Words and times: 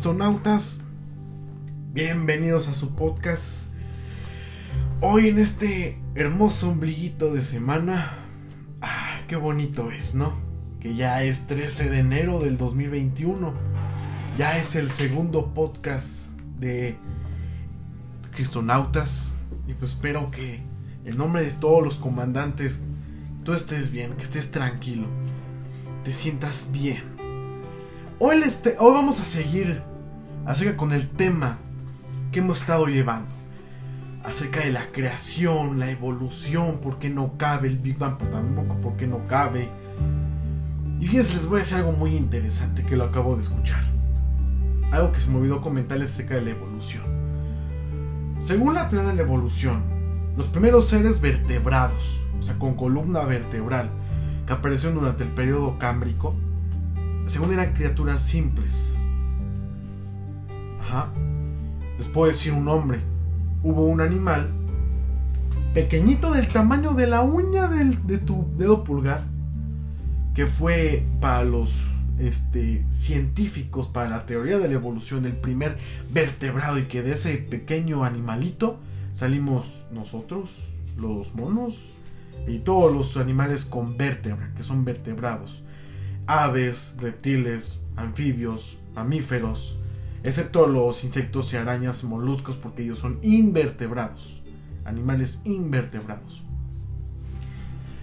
Cristonautas, 0.00 0.80
bienvenidos 1.92 2.68
a 2.68 2.74
su 2.74 2.94
podcast. 2.94 3.66
Hoy 5.02 5.28
en 5.28 5.38
este 5.38 6.00
hermoso 6.14 6.70
ombliguito 6.70 7.34
de 7.34 7.42
semana, 7.42 8.14
ah, 8.80 9.20
qué 9.28 9.36
bonito 9.36 9.90
es, 9.90 10.14
¿no? 10.14 10.40
Que 10.80 10.94
ya 10.94 11.22
es 11.22 11.46
13 11.48 11.90
de 11.90 11.98
enero 11.98 12.40
del 12.40 12.56
2021, 12.56 13.52
ya 14.38 14.56
es 14.56 14.74
el 14.74 14.90
segundo 14.90 15.52
podcast 15.52 16.30
de 16.58 16.96
Cristonautas 18.30 19.34
y 19.68 19.74
pues 19.74 19.92
espero 19.92 20.30
que 20.30 20.62
en 21.04 21.18
nombre 21.18 21.42
de 21.42 21.50
todos 21.50 21.84
los 21.84 21.98
comandantes 21.98 22.84
tú 23.44 23.52
estés 23.52 23.90
bien, 23.90 24.14
que 24.14 24.22
estés 24.22 24.50
tranquilo, 24.50 25.08
te 26.04 26.14
sientas 26.14 26.70
bien 26.72 27.20
Hoy, 28.22 28.38
hoy 28.78 28.92
vamos 28.92 29.18
a 29.18 29.24
seguir 29.24 29.82
acerca 30.46 30.76
con 30.76 30.92
el 30.92 31.08
tema 31.08 31.58
que 32.32 32.40
hemos 32.40 32.60
estado 32.60 32.86
llevando. 32.86 33.28
Acerca 34.24 34.60
de 34.60 34.70
la 34.70 34.92
creación, 34.92 35.78
la 35.78 35.90
evolución, 35.90 36.78
por 36.78 36.98
qué 36.98 37.08
no 37.08 37.38
cabe 37.38 37.68
el 37.68 37.78
Big 37.78 37.98
Bang, 37.98 38.18
tampoco 38.18 38.74
por 38.80 38.96
qué 38.96 39.06
no 39.06 39.26
cabe. 39.26 39.70
Y 41.00 41.06
fíjense, 41.06 41.34
les 41.34 41.46
voy 41.46 41.56
a 41.56 41.58
decir 41.60 41.78
algo 41.78 41.92
muy 41.92 42.14
interesante 42.16 42.84
que 42.84 42.96
lo 42.96 43.04
acabo 43.04 43.34
de 43.34 43.42
escuchar. 43.42 43.82
Algo 44.92 45.12
que 45.12 45.20
se 45.20 45.28
me 45.28 45.38
olvidó 45.38 45.62
comentarles 45.62 46.12
acerca 46.12 46.34
de 46.34 46.42
la 46.42 46.50
evolución. 46.50 47.04
Según 48.36 48.74
la 48.74 48.88
teoría 48.88 49.08
de 49.08 49.16
la 49.16 49.22
evolución, 49.22 49.82
los 50.36 50.46
primeros 50.48 50.88
seres 50.88 51.20
vertebrados, 51.20 52.22
o 52.38 52.42
sea, 52.42 52.58
con 52.58 52.74
columna 52.74 53.20
vertebral, 53.24 53.90
que 54.46 54.52
aparecieron 54.52 54.98
durante 54.98 55.24
el 55.24 55.30
periodo 55.30 55.78
cámbrico, 55.78 56.34
según 57.26 57.52
eran 57.52 57.72
criaturas 57.72 58.22
simples. 58.22 58.98
Ajá. 60.90 61.12
Les 61.98 62.08
puedo 62.08 62.30
decir 62.32 62.52
un 62.52 62.64
nombre. 62.64 62.98
Hubo 63.62 63.84
un 63.84 64.00
animal 64.00 64.50
pequeñito 65.72 66.32
del 66.32 66.48
tamaño 66.48 66.94
de 66.94 67.06
la 67.06 67.20
uña 67.20 67.68
de 67.68 68.18
tu 68.18 68.48
dedo 68.56 68.82
pulgar 68.82 69.22
que 70.34 70.46
fue 70.46 71.04
para 71.20 71.44
los 71.44 71.90
este, 72.18 72.84
científicos, 72.90 73.86
para 73.86 74.10
la 74.10 74.26
teoría 74.26 74.58
de 74.58 74.66
la 74.66 74.74
evolución, 74.74 75.26
el 75.26 75.36
primer 75.36 75.76
vertebrado 76.10 76.78
y 76.78 76.84
que 76.84 77.02
de 77.02 77.12
ese 77.12 77.36
pequeño 77.36 78.02
animalito 78.02 78.80
salimos 79.12 79.86
nosotros, 79.92 80.68
los 80.96 81.36
monos 81.36 81.92
y 82.48 82.58
todos 82.58 82.92
los 82.92 83.16
animales 83.16 83.64
con 83.64 83.96
vértebra, 83.96 84.52
que 84.56 84.64
son 84.64 84.84
vertebrados 84.84 85.62
aves, 86.26 86.96
reptiles, 87.00 87.82
anfibios, 87.96 88.76
mamíferos, 88.94 89.76
excepto 90.22 90.66
los 90.66 91.04
insectos 91.04 91.52
y 91.52 91.56
arañas 91.56 92.04
moluscos 92.04 92.56
porque 92.56 92.82
ellos 92.82 92.98
son 92.98 93.18
invertebrados, 93.22 94.42
animales 94.84 95.42
invertebrados. 95.44 96.42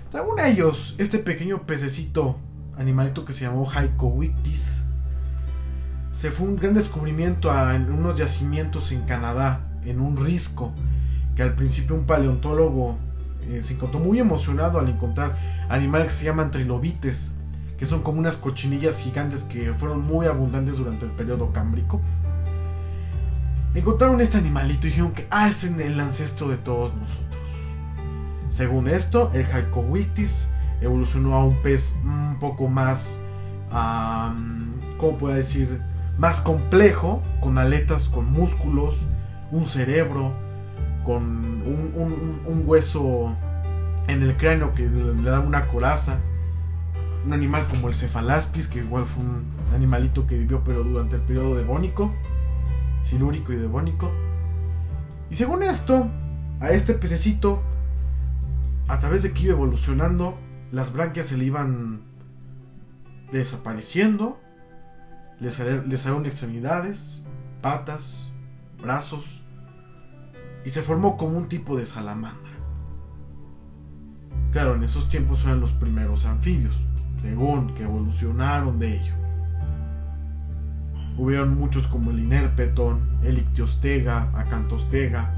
Según 0.10 0.40
ellos, 0.40 0.96
este 0.98 1.20
pequeño 1.20 1.64
pececito, 1.64 2.38
animalito 2.78 3.26
que 3.26 3.34
se 3.34 3.42
llamó 3.42 3.70
Hycowictis, 3.70 4.86
se 6.12 6.32
fue 6.32 6.48
un 6.48 6.56
gran 6.56 6.74
descubrimiento 6.74 7.52
en 7.72 7.92
unos 7.92 8.16
yacimientos 8.16 8.92
en 8.92 9.02
Canadá, 9.02 9.70
en 9.86 10.00
un 10.00 10.18
risco, 10.18 10.74
que 11.36 11.44
al 11.44 11.54
principio 11.54 11.96
un 11.96 12.06
paleontólogo 12.06 12.98
eh, 13.44 13.62
se 13.62 13.76
encontró 13.76 14.00
muy 14.00 14.20
emocionado 14.20 14.80
al 14.80 14.90
encontrar 14.90 15.36
animales 15.70 16.08
que 16.08 16.14
se 16.14 16.26
llaman 16.26 16.52
trilobites, 16.52 17.34
que 17.78 17.86
son 17.86 18.02
como 18.02 18.20
unas 18.20 18.38
cochinillas 18.38 19.00
gigantes 19.00 19.44
que 19.44 19.74
fueron 19.74 20.06
muy 20.06 20.26
abundantes 20.26 20.78
durante 20.78 21.06
el 21.06 21.12
periodo 21.12 21.52
cámbrico. 21.54 22.02
Encontraron 23.76 24.20
este 24.22 24.38
animalito 24.38 24.88
y 24.88 24.90
dijeron 24.90 25.12
que 25.12 25.28
ah, 25.30 25.48
es 25.48 25.64
el 25.64 26.00
ancestro 26.00 26.50
de 26.50 26.58
todos 26.58 26.96
nosotros. 26.96 27.42
Según 28.50 28.88
esto, 28.88 29.32
el 29.34 29.46
Hycowictis 29.46 30.50
evolucionó 30.82 31.36
a 31.36 31.44
un 31.44 31.62
pez 31.62 31.96
un 32.04 32.38
poco 32.40 32.68
más, 32.68 33.22
¿cómo 34.98 35.18
puedo 35.20 35.36
decir? 35.36 35.80
Más 36.18 36.42
complejo, 36.42 37.22
con 37.42 37.60
aletas, 37.60 38.08
con 38.08 38.32
músculos, 38.32 39.06
un 39.52 39.66
cerebro, 39.66 40.34
con 41.04 41.24
un, 41.24 42.42
un 42.46 42.64
hueso 42.66 43.36
en 44.08 44.24
el 44.24 44.36
cráneo 44.38 44.74
que 44.74 44.88
le 44.88 45.30
da 45.30 45.42
una 45.42 45.68
coraza 45.68 46.20
un 47.28 47.34
animal 47.34 47.68
como 47.68 47.90
el 47.90 47.96
cefalaspis, 47.96 48.70
que 48.70 48.80
igual 48.80 49.06
fue 49.06 49.22
un 49.22 49.46
animalito 49.76 50.26
que 50.26 50.38
vivió 50.38 50.64
pero 50.64 50.84
durante 50.86 51.18
el 51.18 51.22
periodo 51.22 51.56
devónico, 51.56 52.16
silúrico 53.02 53.52
y 53.52 53.58
devónico. 53.58 54.10
Y 55.30 55.36
según 55.36 55.62
esto, 55.62 56.10
a 56.62 56.72
este 56.72 56.94
pececito, 56.94 57.62
a 58.88 59.00
través 59.00 59.24
de 59.24 59.34
que 59.34 59.44
iba 59.44 59.52
evolucionando, 59.52 60.38
las 60.72 60.94
branquias 60.94 61.26
se 61.26 61.38
le 61.38 61.44
iban 61.44 62.02
desapareciendo, 63.34 64.40
le, 65.42 65.50
salieron 65.50 66.26
extremidades, 66.26 67.26
patas, 67.62 68.32
brazos, 68.82 69.42
y 70.64 70.70
se 70.70 70.82
formó 70.82 71.18
como 71.18 71.38
un 71.38 71.50
tipo 71.50 71.76
de 71.76 71.86
salamandra. 71.86 72.54
Claro, 74.54 74.76
en 74.76 74.86
esos 74.86 75.10
tiempos 75.10 75.44
eran 75.44 75.60
los 75.60 75.74
primeros 75.74 76.26
anfibios 76.26 76.86
según 77.22 77.74
que 77.74 77.84
evolucionaron 77.84 78.80
de 78.80 78.98
ello. 78.98 79.14
Hubieron 81.18 81.58
muchos 81.58 81.88
como 81.88 82.12
el 82.12 82.20
Inerpeton, 82.20 83.20
el 83.24 83.40
Ictiostega, 83.40 84.30
Acantostega, 84.36 85.34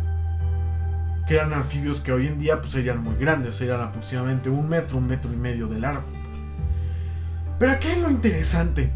que 1.27 1.35
eran 1.35 1.53
anfibios 1.53 2.01
que 2.01 2.11
hoy 2.11 2.27
en 2.27 2.39
día 2.39 2.59
pues, 2.59 2.71
serían 2.71 3.03
muy 3.03 3.15
grandes, 3.15 3.55
serían 3.55 3.81
aproximadamente 3.81 4.49
un 4.49 4.67
metro, 4.67 4.97
un 4.97 5.07
metro 5.07 5.31
y 5.31 5.37
medio 5.37 5.67
de 5.67 5.79
largo. 5.79 6.03
Pero 7.59 7.71
aquí 7.71 7.87
hay 7.87 8.01
lo 8.01 8.09
interesante. 8.09 8.91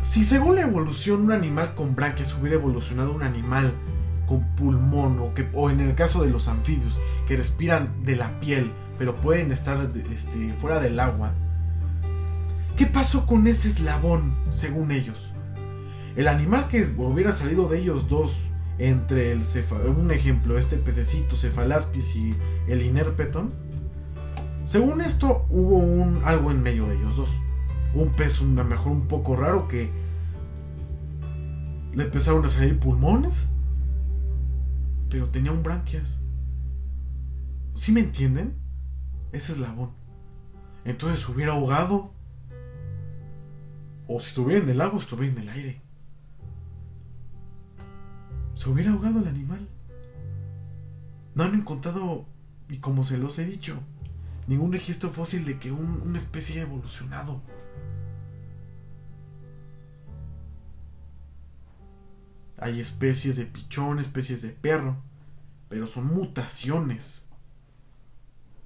Si 0.00 0.24
según 0.24 0.56
la 0.56 0.62
evolución 0.62 1.22
un 1.22 1.32
animal 1.32 1.74
con 1.74 1.94
branquias 1.94 2.36
hubiera 2.36 2.56
evolucionado 2.56 3.12
un 3.12 3.22
animal 3.22 3.72
con 4.26 4.42
pulmón 4.56 5.20
o, 5.20 5.34
que, 5.34 5.48
o 5.52 5.70
en 5.70 5.80
el 5.80 5.94
caso 5.94 6.24
de 6.24 6.30
los 6.30 6.48
anfibios 6.48 7.00
que 7.28 7.36
respiran 7.36 8.02
de 8.02 8.16
la 8.16 8.40
piel 8.40 8.72
pero 8.98 9.20
pueden 9.20 9.52
estar 9.52 9.90
este, 10.12 10.54
fuera 10.58 10.78
del 10.78 11.00
agua, 11.00 11.34
¿Qué 12.76 12.86
pasó 12.86 13.26
con 13.26 13.46
ese 13.46 13.68
eslabón, 13.68 14.34
según 14.50 14.92
ellos? 14.92 15.30
El 16.16 16.28
animal 16.28 16.68
que 16.68 16.84
hubiera 16.96 17.32
salido 17.32 17.68
de 17.68 17.78
ellos 17.78 18.08
dos, 18.08 18.46
entre 18.78 19.32
el 19.32 19.42
un 19.96 20.10
ejemplo, 20.10 20.58
este 20.58 20.76
pececito 20.76 21.36
Cephalaspis 21.36 22.16
y 22.16 22.34
el 22.68 22.82
Inerpeton, 22.82 23.52
según 24.64 25.00
esto 25.00 25.46
hubo 25.50 25.78
un 25.78 26.22
algo 26.24 26.50
en 26.50 26.62
medio 26.62 26.86
de 26.86 26.96
ellos 26.96 27.16
dos. 27.16 27.30
Un 27.94 28.10
pez, 28.10 28.40
a 28.40 28.44
mejor 28.44 28.92
un 28.92 29.08
poco 29.08 29.36
raro 29.36 29.68
que 29.68 29.90
le 31.92 32.04
empezaron 32.04 32.44
a 32.44 32.48
salir 32.48 32.78
pulmones, 32.78 33.50
pero 35.10 35.28
tenía 35.28 35.52
un 35.52 35.62
branquias. 35.62 36.18
¿Sí 37.74 37.92
me 37.92 38.00
entienden? 38.00 38.54
Ese 39.32 39.52
eslabón. 39.52 39.90
Entonces 40.84 41.28
hubiera 41.28 41.52
ahogado 41.52 42.11
o 44.14 44.20
si 44.20 44.28
estuviera 44.28 44.62
en 44.62 44.68
el 44.68 44.80
agua, 44.80 44.98
estuviera 44.98 45.32
en 45.32 45.38
el 45.38 45.48
aire. 45.48 45.80
Se 48.54 48.68
hubiera 48.68 48.92
ahogado 48.92 49.20
el 49.20 49.28
animal. 49.28 49.68
No 51.34 51.44
han 51.44 51.54
encontrado, 51.54 52.26
y 52.68 52.78
como 52.78 53.04
se 53.04 53.16
los 53.16 53.38
he 53.38 53.46
dicho, 53.46 53.80
ningún 54.46 54.72
registro 54.72 55.10
fósil 55.10 55.44
de 55.44 55.58
que 55.58 55.72
una 55.72 56.18
especie 56.18 56.56
haya 56.56 56.68
evolucionado. 56.68 57.40
Hay 62.58 62.80
especies 62.80 63.36
de 63.36 63.46
pichón, 63.46 63.98
especies 63.98 64.42
de 64.42 64.50
perro, 64.50 64.96
pero 65.68 65.86
son 65.86 66.06
mutaciones. 66.06 67.30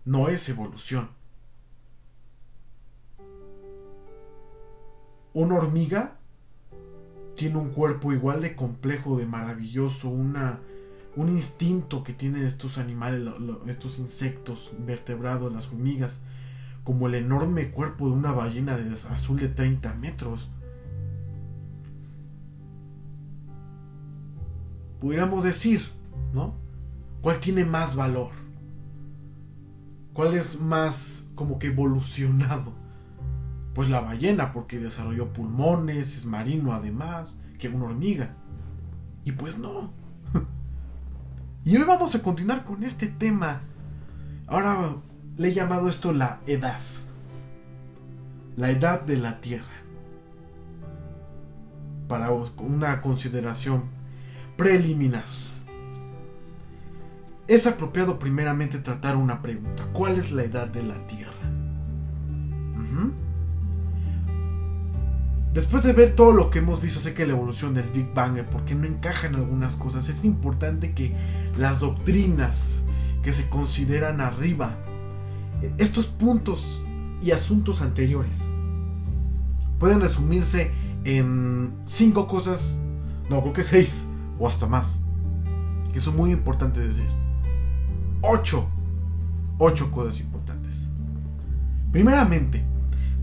No 0.05 0.29
es 0.29 0.49
evolución. 0.49 1.11
Una 5.37 5.57
hormiga 5.57 6.17
tiene 7.37 7.59
un 7.59 7.69
cuerpo 7.69 8.11
igual 8.11 8.41
de 8.41 8.57
complejo, 8.57 9.19
de 9.19 9.27
maravilloso, 9.27 10.09
un 10.09 11.29
instinto 11.29 12.03
que 12.03 12.15
tienen 12.15 12.47
estos 12.47 12.79
animales, 12.79 13.35
estos 13.67 13.99
insectos 13.99 14.73
vertebrados, 14.87 15.53
las 15.53 15.67
hormigas, 15.69 16.23
como 16.85 17.07
el 17.07 17.17
enorme 17.17 17.71
cuerpo 17.71 18.09
de 18.09 18.15
una 18.15 18.33
ballena 18.33 18.79
de 18.79 18.91
azul 18.95 19.39
de 19.39 19.51
30 19.51 19.93
metros. 19.97 20.49
Pudiéramos 25.03 25.45
decir, 25.45 25.83
¿no? 26.33 26.55
¿Cuál 27.21 27.41
tiene 27.41 27.67
más 27.67 27.95
valor? 27.95 28.31
¿Cuál 30.15 30.33
es 30.33 30.63
más 30.63 31.29
como 31.35 31.59
que 31.59 31.67
evolucionado? 31.67 32.86
Pues 33.77 33.91
la 33.91 34.01
ballena, 34.01 34.55
porque 34.55 34.79
desarrolló 34.79 35.35
pulmones, 35.35 36.17
es 36.17 36.25
marino 36.25 36.73
además, 36.73 37.43
que 37.59 37.69
una 37.69 37.85
hormiga. 37.85 38.35
Y 39.23 39.33
pues 39.33 39.59
no. 39.59 39.93
Y 41.63 41.77
hoy 41.77 41.85
vamos 41.85 42.15
a 42.15 42.23
continuar 42.23 42.65
con 42.65 42.85
este 42.85 43.07
tema. 43.07 43.61
Ahora 44.47 44.97
le 45.37 45.49
he 45.49 45.53
llamado 45.53 45.91
esto 45.91 46.15
la 46.15 46.41
edad. 46.47 46.81
La 48.57 48.71
edad 48.71 49.03
de 49.03 49.19
la 49.19 49.43
Tierra. 49.43 49.67
Para 52.09 52.31
una 52.31 53.03
consideración 53.03 53.91
preliminar. 54.57 55.27
Es 57.47 57.67
apropiado 57.67 58.19
primeramente 58.19 58.79
tratar 58.79 59.17
una 59.17 59.43
pregunta. 59.43 59.87
¿Cuál 59.93 60.17
es 60.17 60.33
la 60.33 60.45
edad 60.45 60.69
de 60.69 60.83
la 60.83 61.07
Tierra? 61.07 61.36
Después 65.57 65.85
de 65.85 65.95
ver 65.95 66.15
todo 66.15 66.35
lo 66.35 66.51
que 66.51 66.59
hemos 66.59 66.83
visto, 66.83 67.01
sé 67.01 67.15
que 67.15 67.25
la 67.25 67.33
evolución 67.33 67.73
del 67.73 67.89
Big 67.89 68.13
Bang, 68.13 68.45
porque 68.51 68.75
no 68.75 68.85
encaja 68.85 69.27
en 69.27 69.37
algunas 69.37 69.77
cosas, 69.77 70.07
es 70.11 70.23
importante 70.23 70.93
que 70.93 71.17
las 71.57 71.81
doctrinas 71.81 72.85
que 73.23 73.33
se 73.33 73.49
consideran 73.49 74.21
arriba, 74.21 74.77
estos 75.79 76.09
puntos 76.09 76.83
y 77.23 77.31
asuntos 77.31 77.81
anteriores, 77.81 78.51
pueden 79.79 80.03
resumirse 80.03 80.73
en 81.05 81.73
cinco 81.87 82.27
cosas, 82.27 82.83
no, 83.31 83.41
creo 83.41 83.55
que 83.55 83.63
seis 83.63 84.09
o 84.39 84.47
hasta 84.47 84.67
más, 84.67 85.07
que 85.91 86.01
son 86.01 86.17
muy 86.17 86.33
importantes 86.33 86.87
decir. 86.87 87.11
Ocho, 88.21 88.69
ocho 89.57 89.91
cosas 89.91 90.21
importantes. 90.21 90.93
Primeramente, 91.93 92.63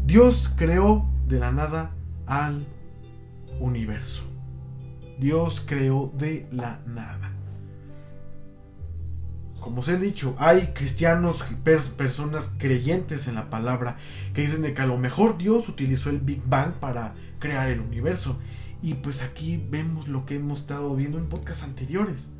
Dios 0.04 0.52
creó 0.58 1.08
de 1.28 1.38
la 1.38 1.52
nada 1.52 1.92
al 2.26 2.66
universo. 3.60 4.24
Dios 5.20 5.64
creó 5.66 6.12
de 6.18 6.48
la 6.52 6.80
nada. 6.86 7.32
Como 9.60 9.80
os 9.80 9.88
he 9.88 9.98
dicho, 9.98 10.36
hay 10.40 10.74
cristianos, 10.74 11.44
personas 11.64 12.54
creyentes 12.58 13.30
en 13.30 13.36
la 13.36 13.50
palabra, 13.50 13.96
que 14.34 14.42
dicen 14.42 14.62
de 14.62 14.74
que 14.74 14.82
a 14.82 14.86
lo 14.86 14.98
mejor 14.98 15.38
Dios 15.38 15.70
utilizó 15.70 16.10
el 16.10 16.20
Big 16.20 16.42
Bang 16.46 16.74
para 16.74 17.14
crear 17.40 17.70
el 17.70 17.80
universo. 17.80 18.38
Y 18.82 18.96
pues 18.96 19.24
aquí 19.24 19.66
vemos 19.70 20.10
lo 20.10 20.26
que 20.26 20.36
hemos 20.36 20.62
estado 20.62 20.94
viendo 20.96 21.18
en 21.18 21.30
podcasts 21.30 21.64
anteriores. 21.64 22.34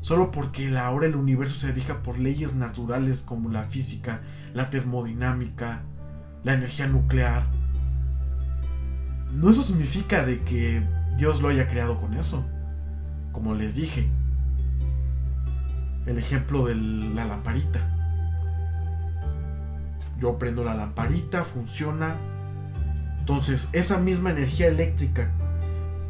Solo 0.00 0.30
porque 0.30 0.76
ahora 0.78 1.06
el 1.06 1.16
universo 1.16 1.56
se 1.56 1.72
rija 1.72 2.02
por 2.02 2.18
leyes 2.18 2.54
naturales 2.54 3.22
como 3.22 3.48
la 3.48 3.64
física, 3.64 4.20
la 4.52 4.70
termodinámica, 4.70 5.82
la 6.44 6.54
energía 6.54 6.86
nuclear, 6.86 7.48
no 9.34 9.50
eso 9.50 9.62
significa 9.62 10.24
de 10.24 10.42
que 10.44 10.82
Dios 11.16 11.42
lo 11.42 11.48
haya 11.48 11.68
creado 11.68 12.00
con 12.00 12.14
eso. 12.14 12.44
Como 13.32 13.54
les 13.54 13.74
dije, 13.74 14.08
el 16.06 16.18
ejemplo 16.18 16.66
de 16.66 16.76
la 16.76 17.24
lamparita. 17.24 17.80
Yo 20.18 20.38
prendo 20.38 20.64
la 20.64 20.74
lamparita, 20.74 21.42
funciona. 21.42 22.16
Entonces, 23.18 23.68
esa 23.72 23.98
misma 23.98 24.30
energía 24.30 24.68
eléctrica 24.68 25.30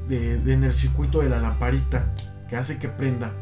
de, 0.06 0.34
en 0.52 0.62
el 0.62 0.72
circuito 0.72 1.20
de 1.20 1.30
la 1.30 1.40
lamparita 1.40 2.12
que 2.48 2.56
hace 2.56 2.78
que 2.78 2.88
prenda, 2.88 3.32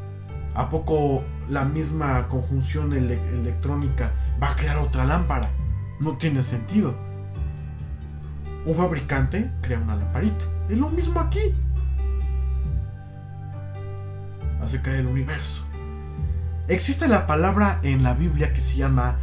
¿a 0.54 0.70
poco 0.70 1.24
la 1.48 1.64
misma 1.64 2.28
conjunción 2.28 2.92
electrónica 2.92 4.12
va 4.40 4.52
a 4.52 4.56
crear 4.56 4.78
otra 4.78 5.06
lámpara? 5.06 5.50
No 5.98 6.16
tiene 6.18 6.44
sentido 6.44 7.11
un 8.64 8.74
fabricante 8.76 9.50
crea 9.60 9.78
una 9.78 9.96
lamparita. 9.96 10.44
Es 10.68 10.78
lo 10.78 10.88
mismo 10.88 11.20
aquí. 11.20 11.54
Hace 14.60 14.80
caer 14.80 15.00
el 15.00 15.06
universo. 15.08 15.64
Existe 16.68 17.08
la 17.08 17.26
palabra 17.26 17.80
en 17.82 18.02
la 18.02 18.14
Biblia 18.14 18.52
que 18.52 18.60
se 18.60 18.76
llama 18.76 19.18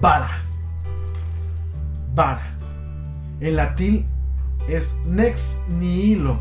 vara. 0.00 0.42
Vara. 2.14 2.54
En 3.40 3.56
latín 3.56 4.06
es 4.68 4.98
nex 5.06 5.62
nihilo, 5.68 6.40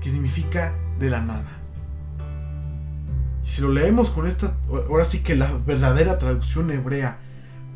que 0.00 0.10
significa 0.10 0.74
de 0.98 1.10
la 1.10 1.20
nada. 1.20 1.58
Y 3.42 3.48
si 3.48 3.62
lo 3.62 3.70
leemos 3.70 4.10
con 4.10 4.26
esta, 4.26 4.54
ahora 4.68 5.04
sí 5.06 5.22
que 5.22 5.34
la 5.34 5.50
verdadera 5.52 6.18
traducción 6.18 6.70
hebrea 6.70 7.18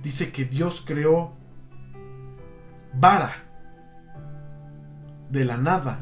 dice 0.03 0.31
que 0.31 0.45
Dios 0.45 0.85
creó 0.87 1.33
vara 2.93 3.44
de 5.35 5.45
la 5.45 5.57
nada 5.57 5.99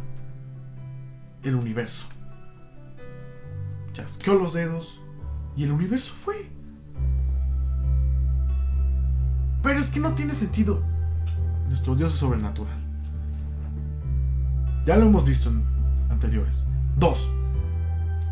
el 1.43 1.55
universo. 1.56 2.06
Chasqueó 3.94 4.34
los 4.34 4.52
dedos 4.52 5.00
y 5.56 5.64
el 5.64 5.73
universo 5.73 6.12
fue. 6.14 6.50
Pero 9.62 9.81
es 9.81 9.90
que 9.90 10.00
no 10.00 10.12
tiene 10.12 10.34
sentido. 10.34 10.82
Nuestro 11.69 11.96
Dios 11.96 12.12
es 12.12 12.20
sobrenatural. 12.20 12.79
Ya 14.84 14.96
lo 14.96 15.06
hemos 15.06 15.25
visto 15.25 15.49
en 15.49 15.64
anteriores. 16.11 16.69
Dos. 16.99 17.31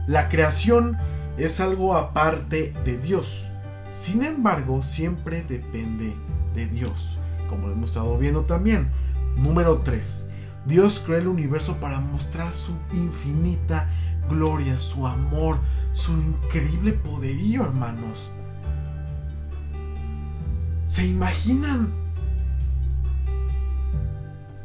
La 0.06 0.28
creación 0.28 0.98
es 1.38 1.60
algo 1.60 1.94
aparte 1.94 2.74
de 2.84 2.98
Dios. 2.98 3.50
Sin 3.90 4.22
embargo, 4.22 4.82
siempre 4.82 5.42
depende 5.42 6.14
de 6.54 6.66
Dios. 6.66 7.18
Como 7.48 7.68
lo 7.68 7.72
hemos 7.72 7.90
estado 7.90 8.18
viendo 8.18 8.44
también. 8.44 8.90
Número 9.36 9.78
3. 9.78 10.30
Dios 10.66 11.02
creó 11.04 11.18
el 11.18 11.28
universo 11.28 11.78
para 11.78 12.00
mostrar 12.00 12.52
su 12.52 12.74
infinita 12.92 13.88
gloria, 14.28 14.78
su 14.78 15.06
amor, 15.06 15.58
su 15.92 16.12
increíble 16.12 16.92
poderío, 16.92 17.64
hermanos. 17.64 18.30
¿Se 20.84 21.06
imaginan? 21.06 21.92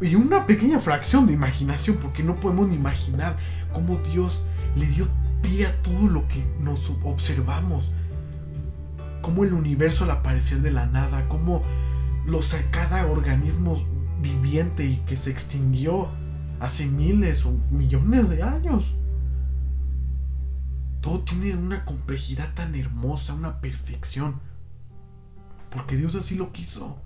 Y 0.02 0.16
una 0.16 0.46
pequeña 0.46 0.80
fracción 0.80 1.26
de 1.26 1.34
imaginación, 1.34 1.98
porque 1.98 2.24
no 2.24 2.40
podemos 2.40 2.68
ni 2.68 2.76
imaginar 2.76 3.38
cómo 3.74 3.98
Dios 3.98 4.46
le 4.76 4.86
dio 4.88 5.08
pie 5.42 5.68
a 5.68 5.78
todo 5.78 6.08
lo 6.08 6.28
que 6.28 6.46
nos 6.60 6.92
observamos. 7.04 7.92
Cómo 9.22 9.44
el 9.44 9.54
universo 9.54 10.04
al 10.04 10.12
aparecer 10.12 10.60
de 10.60 10.72
la 10.72 10.86
nada, 10.86 11.28
cómo 11.30 11.64
los 12.26 12.56
cada 12.72 13.06
organismo 13.06 13.78
viviente 14.22 14.86
y 14.86 14.98
que 14.98 15.18
se 15.18 15.32
extinguió 15.32 16.10
hace 16.60 16.86
miles 16.86 17.46
o 17.46 17.52
millones 17.72 18.30
de 18.30 18.44
años. 18.44 18.96
Todo 21.02 21.22
tiene 21.22 21.56
una 21.56 21.86
complejidad 21.86 22.54
tan 22.54 22.76
hermosa, 22.76 23.34
una 23.34 23.62
perfección. 23.62 24.40
Porque 25.70 25.96
Dios 25.98 26.16
así 26.16 26.36
lo 26.36 26.52
quiso. 26.52 26.98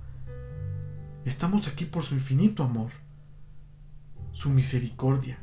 Estamos 1.26 1.68
aquí 1.68 1.86
por 1.86 2.04
su 2.04 2.14
infinito 2.14 2.64
amor, 2.64 2.92
su 4.32 4.50
misericordia. 4.50 5.40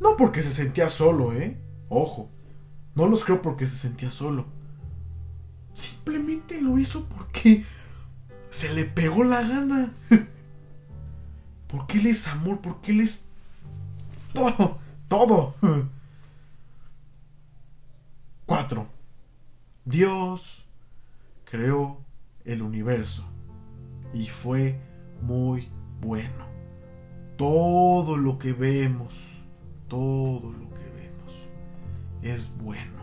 No 0.00 0.16
porque 0.16 0.42
se 0.42 0.50
sentía 0.50 0.88
solo, 0.88 1.32
¿eh? 1.34 1.60
Ojo, 1.88 2.30
no 2.94 3.06
los 3.06 3.24
creo 3.24 3.42
porque 3.42 3.66
se 3.66 3.76
sentía 3.76 4.10
solo. 4.10 4.46
Simplemente 5.74 6.60
lo 6.62 6.78
hizo 6.78 7.06
porque 7.08 7.64
se 8.54 8.72
le 8.72 8.84
pegó 8.84 9.24
la 9.24 9.42
gana. 9.42 9.92
Porque 11.66 11.98
Él 11.98 12.06
es 12.06 12.28
amor, 12.28 12.60
porque 12.60 12.92
Él 12.92 13.00
es 13.00 13.24
todo, 14.32 14.78
todo. 15.08 15.56
Cuatro. 18.46 18.86
Dios 19.84 20.64
creó 21.44 21.98
el 22.44 22.62
universo 22.62 23.24
y 24.14 24.28
fue 24.28 24.78
muy 25.20 25.68
bueno. 26.00 26.46
Todo 27.36 28.16
lo 28.16 28.38
que 28.38 28.52
vemos, 28.52 29.14
todo 29.88 30.52
lo 30.52 30.70
que 30.70 30.84
vemos 30.94 31.34
es 32.22 32.56
bueno. 32.56 33.02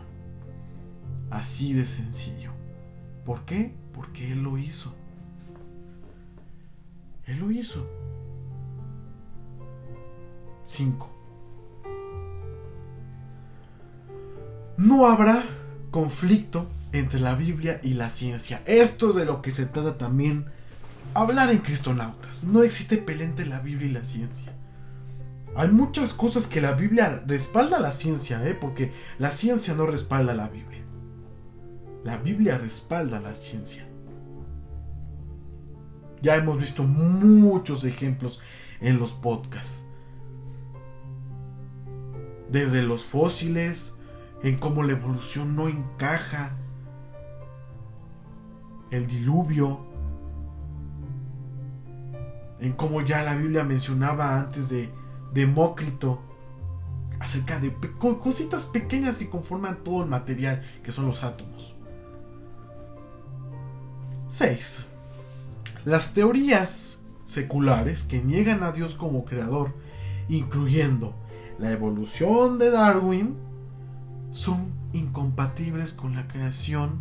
Así 1.30 1.74
de 1.74 1.84
sencillo. 1.84 2.52
¿Por 3.26 3.44
qué? 3.44 3.74
Porque 3.92 4.32
Él 4.32 4.42
lo 4.42 4.56
hizo. 4.56 4.94
Él 7.26 7.38
lo 7.40 7.50
hizo. 7.50 7.86
5. 10.64 11.10
No 14.78 15.06
habrá 15.06 15.44
conflicto 15.90 16.66
entre 16.92 17.20
la 17.20 17.34
Biblia 17.34 17.80
y 17.82 17.94
la 17.94 18.10
ciencia. 18.10 18.62
Esto 18.66 19.10
es 19.10 19.16
de 19.16 19.24
lo 19.24 19.42
que 19.42 19.52
se 19.52 19.66
trata 19.66 19.98
también 19.98 20.46
hablar 21.14 21.50
en 21.50 21.58
Cristonautas. 21.58 22.44
No 22.44 22.62
existe 22.62 22.98
pelea 22.98 23.26
entre 23.26 23.46
la 23.46 23.60
Biblia 23.60 23.88
y 23.88 23.92
la 23.92 24.04
ciencia. 24.04 24.52
Hay 25.54 25.68
muchas 25.68 26.14
cosas 26.14 26.46
que 26.46 26.62
la 26.62 26.72
Biblia 26.72 27.22
respalda 27.26 27.76
a 27.76 27.80
la 27.80 27.92
ciencia, 27.92 28.46
¿eh? 28.46 28.54
porque 28.54 28.92
la 29.18 29.30
ciencia 29.30 29.74
no 29.74 29.86
respalda 29.86 30.32
a 30.32 30.36
la 30.36 30.48
Biblia. 30.48 30.80
La 32.04 32.16
Biblia 32.16 32.56
respalda 32.56 33.18
a 33.18 33.20
la 33.20 33.34
ciencia. 33.34 33.86
Ya 36.22 36.36
hemos 36.36 36.58
visto 36.58 36.84
muchos 36.84 37.84
ejemplos 37.84 38.40
en 38.80 38.98
los 38.98 39.12
podcasts. 39.12 39.84
Desde 42.48 42.82
los 42.82 43.04
fósiles, 43.04 43.98
en 44.42 44.56
cómo 44.56 44.84
la 44.84 44.92
evolución 44.92 45.56
no 45.56 45.68
encaja, 45.68 46.56
el 48.90 49.06
diluvio, 49.06 49.80
en 52.60 52.72
cómo 52.74 53.00
ya 53.00 53.22
la 53.22 53.34
Biblia 53.34 53.64
mencionaba 53.64 54.38
antes 54.38 54.68
de 54.68 54.90
Demócrito 55.32 56.22
acerca 57.18 57.58
de 57.58 57.74
cositas 58.20 58.66
pequeñas 58.66 59.16
que 59.16 59.30
conforman 59.30 59.82
todo 59.82 60.02
el 60.02 60.08
material, 60.08 60.62
que 60.84 60.92
son 60.92 61.06
los 61.06 61.24
átomos. 61.24 61.74
6. 64.28 64.91
Las 65.84 66.12
teorías 66.12 67.04
seculares 67.24 68.04
que 68.04 68.22
niegan 68.22 68.62
a 68.62 68.72
Dios 68.72 68.94
como 68.94 69.24
creador, 69.24 69.74
incluyendo 70.28 71.14
la 71.58 71.72
evolución 71.72 72.58
de 72.58 72.70
Darwin, 72.70 73.36
son 74.30 74.72
incompatibles 74.92 75.92
con 75.92 76.14
la 76.14 76.28
creación 76.28 77.00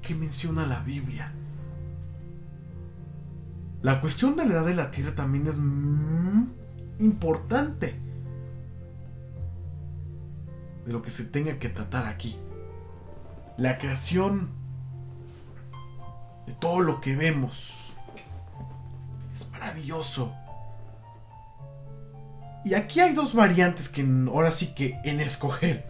que 0.00 0.14
menciona 0.14 0.66
la 0.66 0.80
Biblia. 0.80 1.32
La 3.82 4.00
cuestión 4.00 4.36
de 4.36 4.44
la 4.46 4.54
edad 4.54 4.66
de 4.66 4.74
la 4.74 4.90
Tierra 4.90 5.14
también 5.14 5.46
es 5.46 5.58
importante 7.02 7.98
de 10.86 10.92
lo 10.92 11.02
que 11.02 11.10
se 11.10 11.24
tenga 11.24 11.58
que 11.58 11.68
tratar 11.68 12.06
aquí. 12.06 12.36
La 13.56 13.78
creación 13.78 14.59
todo 16.50 16.80
lo 16.80 17.00
que 17.00 17.16
vemos 17.16 17.92
es 19.34 19.50
maravilloso. 19.52 20.32
Y 22.64 22.74
aquí 22.74 23.00
hay 23.00 23.14
dos 23.14 23.34
variantes 23.34 23.88
que 23.88 24.06
ahora 24.28 24.50
sí 24.50 24.74
que 24.74 24.98
en 25.04 25.20
escoger 25.20 25.88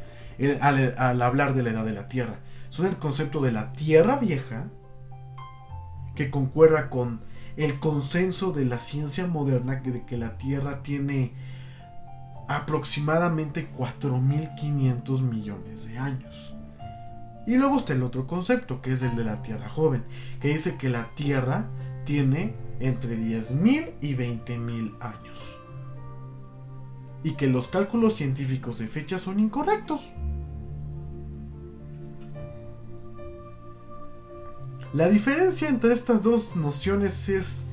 al, 0.61 0.95
al 0.97 1.23
hablar 1.23 1.55
de 1.55 1.62
la 1.62 1.71
edad 1.71 1.85
de 1.85 1.93
la 1.93 2.09
Tierra. 2.09 2.38
Son 2.69 2.87
el 2.87 2.97
concepto 2.97 3.40
de 3.40 3.52
la 3.52 3.73
Tierra 3.73 4.17
vieja, 4.17 4.69
que 6.14 6.31
concuerda 6.31 6.90
con 6.90 7.23
el 7.57 7.81
consenso 7.81 8.52
de 8.52 8.64
la 8.64 8.79
ciencia 8.79 9.26
moderna 9.26 9.76
de 9.76 10.05
que 10.05 10.17
la 10.17 10.38
Tierra 10.38 10.83
tiene 10.83 11.33
aproximadamente 12.49 13.71
4.500 13.76 15.21
millones 15.23 15.87
de 15.87 15.99
años. 15.99 16.55
Y 17.47 17.56
luego 17.56 17.78
está 17.78 17.94
el 17.94 18.02
otro 18.02 18.26
concepto, 18.26 18.82
que 18.82 18.92
es 18.92 19.02
el 19.02 19.16
de 19.16 19.25
la 19.25 19.42
Tierra 19.42 19.68
joven, 19.68 20.04
que 20.40 20.49
dice 20.49 20.76
que 20.76 20.88
la 20.88 21.14
Tierra 21.14 21.68
tiene 22.04 22.54
entre 22.80 23.16
10.000 23.16 23.94
y 24.00 24.14
20.000 24.14 24.97
años. 25.00 25.56
Y 27.23 27.32
que 27.32 27.47
los 27.47 27.68
cálculos 27.68 28.14
científicos 28.14 28.78
de 28.78 28.88
fecha 28.88 29.18
son 29.18 29.40
incorrectos. 29.40 30.12
La 34.92 35.09
diferencia 35.09 35.68
entre 35.68 35.92
estas 35.92 36.23
dos 36.23 36.56
nociones 36.56 37.28
es 37.28 37.68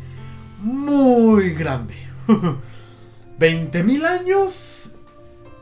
muy 0.62 1.54
grande. 1.54 1.96
20.000 3.40 4.06
años 4.06 4.96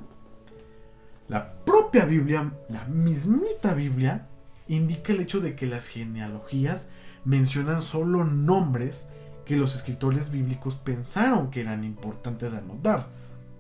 la 1.29 1.53
propia 1.95 2.11
Biblia, 2.11 2.53
la 2.71 2.85
mismita 2.87 3.73
Biblia, 3.73 4.27
indica 4.67 5.13
el 5.13 5.21
hecho 5.21 5.39
de 5.39 5.55
que 5.55 5.69
las 5.69 5.87
genealogías 5.87 6.91
mencionan 7.25 7.83
solo 7.83 8.25
nombres 8.25 9.07
que 9.47 9.57
los 9.57 9.77
escritores 9.77 10.33
bíblicos 10.33 10.75
pensaron 10.75 11.53
que 11.53 11.61
eran 11.61 11.85
importantes 11.85 12.51
de 12.51 12.59
anotar 12.59 13.07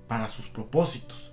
para 0.08 0.28
sus 0.28 0.48
propósitos. 0.48 1.32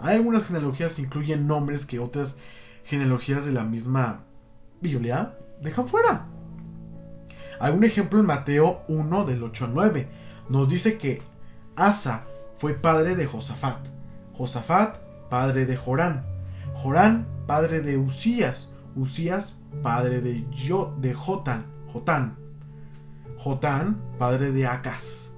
Hay 0.00 0.16
algunas 0.16 0.44
genealogías 0.46 0.96
que 0.96 1.02
incluyen 1.02 1.46
nombres 1.46 1.86
que 1.86 2.00
otras 2.00 2.36
genealogías 2.82 3.46
de 3.46 3.52
la 3.52 3.62
misma 3.62 4.24
Biblia 4.80 5.38
dejan 5.62 5.86
fuera. 5.86 6.26
Hay 7.60 7.72
un 7.72 7.84
ejemplo 7.84 8.18
en 8.18 8.26
Mateo 8.26 8.82
1 8.88 9.24
del 9.26 9.44
8 9.44 9.66
al 9.66 9.74
9. 9.74 10.08
Nos 10.48 10.68
dice 10.68 10.98
que 10.98 11.22
Asa 11.76 12.26
fue 12.56 12.74
padre 12.74 13.14
de 13.14 13.26
Josafat. 13.26 13.97
Josafat, 14.38 14.98
padre 15.28 15.66
de 15.66 15.76
Jorán. 15.76 16.24
Jorán, 16.74 17.26
padre 17.48 17.80
de 17.80 17.98
Usías. 17.98 18.72
Usías, 18.94 19.60
padre 19.82 20.20
de, 20.20 20.46
Yo, 20.52 20.96
de 21.00 21.12
Jotán. 21.12 21.66
Jotán. 21.92 22.38
Jotán, 23.36 24.00
padre 24.16 24.52
de 24.52 24.66
Acaz. 24.66 25.32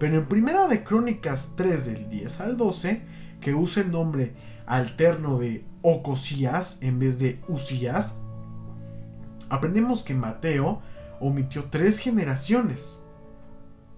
Pero 0.00 0.18
en 0.18 0.26
Primera 0.26 0.66
de 0.66 0.82
Crónicas 0.82 1.54
3 1.56 1.86
del 1.86 2.10
10 2.10 2.40
al 2.40 2.56
12, 2.56 3.02
que 3.40 3.54
usa 3.54 3.84
el 3.84 3.92
nombre 3.92 4.34
alterno 4.66 5.38
de 5.38 5.64
Ocosías 5.82 6.82
en 6.82 6.98
vez 6.98 7.20
de 7.20 7.40
Usías, 7.46 8.20
aprendemos 9.48 10.02
que 10.02 10.14
Mateo 10.14 10.82
omitió 11.20 11.66
tres 11.70 11.98
generaciones, 11.98 13.04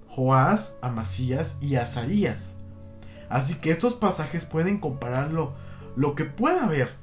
Joás, 0.08 0.78
Amasías 0.82 1.58
y 1.62 1.76
Azarías. 1.76 2.58
Así 3.28 3.56
que 3.56 3.70
estos 3.70 3.94
pasajes 3.94 4.44
pueden 4.44 4.78
compararlo 4.78 5.54
lo 5.96 6.14
que 6.14 6.24
pueda 6.24 6.64
haber 6.64 6.96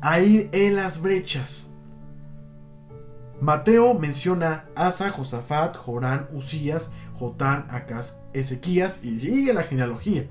ahí 0.00 0.48
en 0.52 0.76
las 0.76 1.00
brechas. 1.00 1.74
Mateo 3.40 3.98
menciona 3.98 4.66
Asa, 4.76 5.10
Josafat, 5.10 5.76
Jorán, 5.76 6.28
Usías, 6.32 6.92
Jotán, 7.14 7.66
Acaz, 7.70 8.18
Ezequías 8.32 9.02
y 9.02 9.18
sigue 9.18 9.54
la 9.54 9.62
genealogía. 9.62 10.28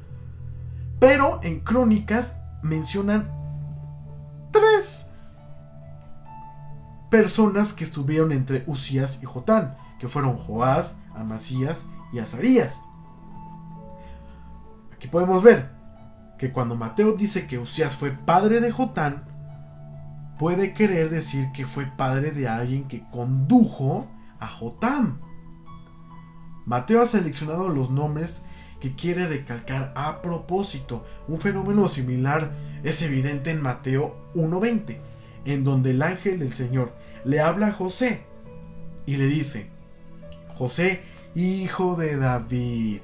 Pero 0.99 1.39
en 1.43 1.61
Crónicas 1.61 2.41
mencionan 2.61 3.31
tres 4.51 5.09
personas 7.09 7.73
que 7.73 7.83
estuvieron 7.83 8.31
entre 8.31 8.63
Usías 8.67 9.23
y 9.23 9.25
Jotán, 9.25 9.75
que 9.99 10.07
fueron 10.07 10.37
Joás, 10.37 11.01
Amasías 11.15 11.87
y 12.13 12.19
Azarías. 12.19 12.81
Aquí 14.99 15.07
podemos 15.07 15.41
ver 15.41 15.69
que 16.37 16.51
cuando 16.51 16.75
Mateo 16.75 17.13
dice 17.13 17.47
que 17.47 17.57
Usías 17.57 17.95
fue 17.95 18.11
padre 18.11 18.59
de 18.59 18.69
Jotán, 18.69 19.23
puede 20.37 20.73
querer 20.73 21.09
decir 21.09 21.53
que 21.53 21.65
fue 21.65 21.85
padre 21.85 22.31
de 22.31 22.49
alguien 22.49 22.85
que 22.85 23.05
condujo 23.09 24.11
a 24.41 24.47
Jotam. 24.49 25.21
Mateo 26.65 27.01
ha 27.01 27.05
seleccionado 27.05 27.69
los 27.69 27.89
nombres 27.91 28.45
que 28.81 28.93
quiere 28.93 29.25
recalcar 29.25 29.93
a 29.95 30.21
propósito. 30.21 31.05
Un 31.29 31.39
fenómeno 31.39 31.87
similar 31.87 32.51
es 32.83 33.01
evidente 33.01 33.51
en 33.51 33.61
Mateo 33.61 34.17
1.20, 34.35 34.97
en 35.45 35.63
donde 35.63 35.91
el 35.91 36.01
ángel 36.01 36.39
del 36.39 36.51
Señor 36.51 36.93
le 37.23 37.39
habla 37.39 37.67
a 37.67 37.71
José 37.71 38.25
y 39.05 39.15
le 39.15 39.27
dice, 39.27 39.69
José, 40.49 41.03
hijo 41.35 41.95
de 41.95 42.17
David. 42.17 42.99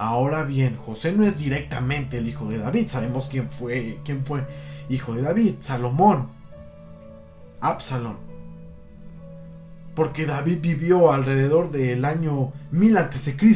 Ahora 0.00 0.44
bien, 0.44 0.78
José 0.78 1.12
no 1.12 1.26
es 1.26 1.36
directamente 1.36 2.16
el 2.16 2.26
hijo 2.26 2.48
de 2.48 2.56
David, 2.56 2.88
sabemos 2.88 3.28
quién 3.28 3.50
fue, 3.50 4.00
quién 4.02 4.24
fue 4.24 4.46
hijo 4.88 5.12
de 5.12 5.20
David, 5.20 5.56
Salomón, 5.60 6.28
Absalón. 7.60 8.16
Porque 9.94 10.24
David 10.24 10.60
vivió 10.62 11.12
alrededor 11.12 11.70
del 11.70 12.06
año 12.06 12.50
1000 12.70 12.96
a.C. 12.96 13.36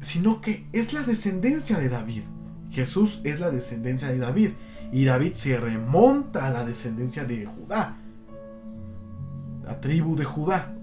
sino 0.00 0.40
que 0.40 0.64
es 0.72 0.94
la 0.94 1.02
descendencia 1.02 1.76
de 1.76 1.90
David. 1.90 2.22
Jesús 2.70 3.20
es 3.24 3.40
la 3.40 3.50
descendencia 3.50 4.08
de 4.08 4.16
David 4.16 4.52
y 4.90 5.04
David 5.04 5.34
se 5.34 5.60
remonta 5.60 6.46
a 6.46 6.50
la 6.50 6.64
descendencia 6.64 7.26
de 7.26 7.44
Judá, 7.44 7.98
la 9.64 9.82
tribu 9.82 10.16
de 10.16 10.24
Judá. 10.24 10.79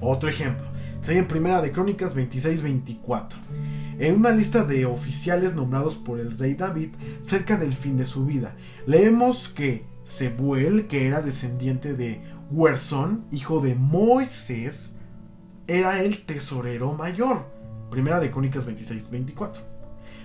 Otro 0.00 0.28
ejemplo, 0.28 0.66
sería 1.00 1.20
en 1.20 1.28
Primera 1.28 1.60
de 1.60 1.72
Crónicas 1.72 2.16
26-24. 2.16 3.34
En 3.98 4.16
una 4.16 4.30
lista 4.30 4.64
de 4.64 4.86
oficiales 4.86 5.54
nombrados 5.54 5.96
por 5.96 6.20
el 6.20 6.38
rey 6.38 6.54
David 6.54 6.90
cerca 7.20 7.58
del 7.58 7.74
fin 7.74 7.98
de 7.98 8.06
su 8.06 8.24
vida, 8.24 8.56
leemos 8.86 9.48
que 9.48 9.84
Sebuel, 10.04 10.86
que 10.86 11.06
era 11.06 11.20
descendiente 11.20 11.94
de 11.94 12.22
Huerzón, 12.50 13.26
hijo 13.30 13.60
de 13.60 13.74
Moisés, 13.74 14.96
era 15.66 16.02
el 16.02 16.24
tesorero 16.24 16.94
mayor. 16.94 17.46
Primera 17.90 18.20
de 18.20 18.30
Crónicas 18.30 18.66
26-24. 18.66 19.60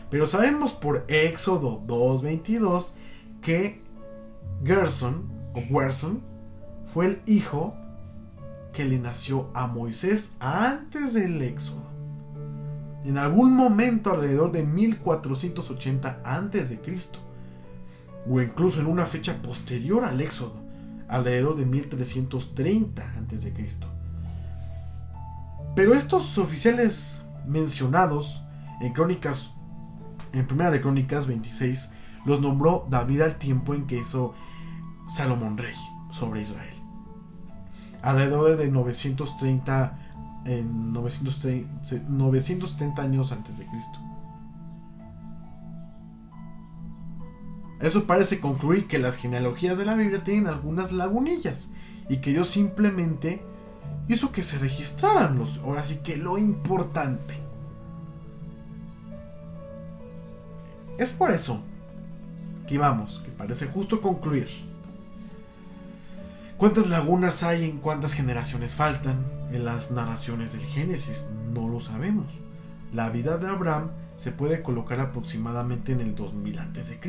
Pero 0.09 0.27
sabemos 0.27 0.73
por 0.73 1.03
Éxodo 1.07 1.81
2.22 1.85 2.93
que 3.41 3.81
Gerson 4.63 5.29
o 5.53 5.61
Gerson 5.61 6.21
fue 6.85 7.07
el 7.07 7.21
hijo 7.25 7.75
que 8.75 8.85
le 8.85 8.99
nació 8.99 9.49
a 9.53 9.67
Moisés 9.67 10.35
antes 10.39 11.13
del 11.13 11.41
Éxodo. 11.41 11.89
En 13.05 13.17
algún 13.17 13.55
momento 13.55 14.11
alrededor 14.11 14.51
de 14.51 14.63
1480 14.63 16.21
antes 16.25 16.69
de 16.69 16.81
Cristo, 16.81 17.19
o 18.29 18.41
incluso 18.41 18.81
en 18.81 18.87
una 18.87 19.05
fecha 19.05 19.41
posterior 19.41 20.03
al 20.03 20.19
Éxodo, 20.19 20.61
alrededor 21.07 21.55
de 21.55 21.65
1330 21.65 23.13
antes 23.17 23.45
de 23.45 23.53
Cristo. 23.53 23.87
Pero 25.75 25.93
estos 25.93 26.37
oficiales 26.37 27.25
mencionados 27.47 28.43
en 28.81 28.93
Crónicas 28.93 29.55
en 30.33 30.47
Primera 30.47 30.69
de 30.69 30.81
Crónicas 30.81 31.27
26 31.27 31.91
los 32.25 32.41
nombró 32.41 32.87
David 32.89 33.21
al 33.21 33.35
tiempo 33.35 33.73
en 33.73 33.87
que 33.87 33.99
hizo 33.99 34.33
Salomón 35.07 35.57
rey 35.57 35.75
sobre 36.11 36.41
Israel 36.41 36.74
alrededor 38.05 38.55
de 38.55 38.69
930 38.69 39.97
en 40.45 40.93
930, 40.93 43.01
años 43.01 43.31
antes 43.31 43.57
de 43.57 43.65
Cristo. 43.65 43.99
Eso 47.81 48.05
parece 48.05 48.39
concluir 48.39 48.87
que 48.87 48.99
las 48.99 49.17
genealogías 49.17 49.79
de 49.79 49.85
la 49.85 49.95
Biblia 49.95 50.23
tienen 50.23 50.47
algunas 50.47 50.91
lagunillas 50.91 51.73
y 52.07 52.17
que 52.17 52.29
Dios 52.29 52.49
simplemente 52.49 53.41
hizo 54.07 54.31
que 54.31 54.43
se 54.43 54.59
registraran 54.59 55.39
los, 55.39 55.57
ahora 55.57 55.83
sí 55.83 55.97
que 56.03 56.15
lo 56.15 56.37
importante. 56.37 57.33
Es 60.99 61.11
por 61.11 61.31
eso 61.31 61.59
que 62.67 62.77
vamos, 62.77 63.23
que 63.25 63.31
parece 63.31 63.65
justo 63.65 63.99
concluir 63.99 64.47
¿Cuántas 66.57 66.87
lagunas 66.89 67.43
hay 67.43 67.65
en 67.65 67.79
cuántas 67.79 68.13
generaciones 68.13 68.75
faltan? 68.75 69.25
En 69.51 69.65
las 69.65 69.91
narraciones 69.91 70.53
del 70.53 70.61
Génesis 70.61 71.29
no 71.53 71.67
lo 71.67 71.81
sabemos. 71.81 72.27
La 72.93 73.09
vida 73.09 73.37
de 73.37 73.49
Abraham 73.49 73.89
se 74.15 74.31
puede 74.31 74.63
colocar 74.63 75.01
aproximadamente 75.01 75.91
en 75.91 75.99
el 75.99 76.15
2000 76.15 76.59
a.C., 76.59 76.99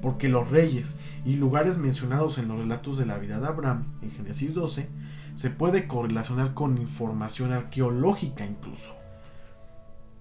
porque 0.00 0.28
los 0.28 0.48
reyes 0.48 0.96
y 1.24 1.34
lugares 1.34 1.76
mencionados 1.76 2.38
en 2.38 2.46
los 2.46 2.58
relatos 2.58 2.98
de 2.98 3.06
la 3.06 3.18
vida 3.18 3.40
de 3.40 3.48
Abraham, 3.48 3.94
en 4.00 4.12
Génesis 4.12 4.54
12, 4.54 4.88
se 5.34 5.50
puede 5.50 5.88
correlacionar 5.88 6.54
con 6.54 6.78
información 6.78 7.50
arqueológica 7.50 8.46
incluso, 8.46 8.94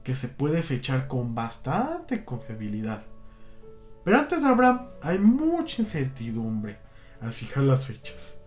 que 0.04 0.16
se 0.16 0.30
puede 0.30 0.64
fechar 0.64 1.08
con 1.08 1.36
bastante 1.36 2.26
confiabilidad. 2.26 3.04
Pero 4.04 4.18
antes 4.18 4.42
de 4.42 4.50
Abraham 4.50 4.88
hay 5.04 5.20
mucha 5.20 5.84
incertidumbre 5.84 6.80
al 7.22 7.34
fijar 7.34 7.64
las 7.64 7.86
fechas. 7.86 8.42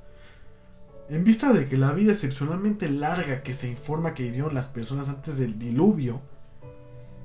En 1.09 1.23
vista 1.23 1.53
de 1.53 1.69
que 1.69 1.77
la 1.77 1.93
vida 1.93 2.13
excepcionalmente 2.13 2.89
larga 2.89 3.43
que 3.43 3.55
se 3.55 3.69
informa 3.69 4.15
que 4.15 4.23
vivieron 4.23 4.55
las 4.55 4.69
personas 4.69 5.09
antes 5.09 5.39
del 5.39 5.59
diluvio, 5.59 6.23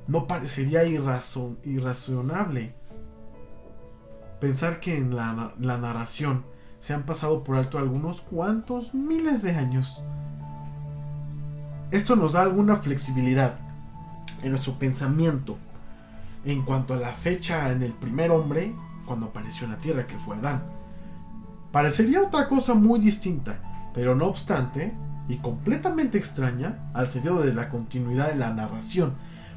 no 0.07 0.27
parecería 0.27 0.83
irrazonable 0.83 2.73
pensar 4.39 4.79
que 4.79 4.97
en 4.97 5.15
la, 5.15 5.53
la 5.59 5.77
narración 5.77 6.45
se 6.79 6.93
han 6.93 7.03
pasado 7.03 7.43
por 7.43 7.57
alto 7.57 7.77
algunos 7.77 8.21
cuantos 8.21 8.93
miles 8.93 9.43
de 9.43 9.51
años. 9.51 10.03
Esto 11.91 12.15
nos 12.15 12.33
da 12.33 12.41
alguna 12.41 12.77
flexibilidad 12.77 13.59
en 14.41 14.51
nuestro 14.51 14.73
pensamiento 14.79 15.57
en 16.45 16.63
cuanto 16.63 16.93
a 16.93 16.97
la 16.97 17.13
fecha 17.13 17.71
en 17.71 17.83
el 17.83 17.93
primer 17.93 18.31
hombre 18.31 18.73
cuando 19.05 19.27
apareció 19.27 19.65
en 19.65 19.71
la 19.71 19.77
tierra, 19.77 20.07
que 20.07 20.17
fue 20.17 20.37
Adán. 20.37 20.78
Parecería 21.71 22.21
otra 22.21 22.47
cosa 22.47 22.73
muy 22.73 22.99
distinta, 22.99 23.91
pero 23.93 24.15
no 24.15 24.25
obstante, 24.25 24.95
y 25.27 25.37
completamente 25.37 26.17
extraña 26.17 26.89
al 26.93 27.07
sentido 27.07 27.41
de 27.41 27.53
la 27.53 27.69
continuidad 27.69 28.29
de 28.29 28.35
la 28.35 28.51
narración, 28.51 29.13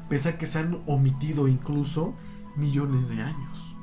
pese 0.09 0.29
a 0.29 0.37
que 0.37 0.45
se 0.45 0.59
han 0.59 0.83
omitido 0.85 1.47
incluso 1.47 2.13
millones 2.55 3.09
de 3.09 3.21
años. 3.21 3.75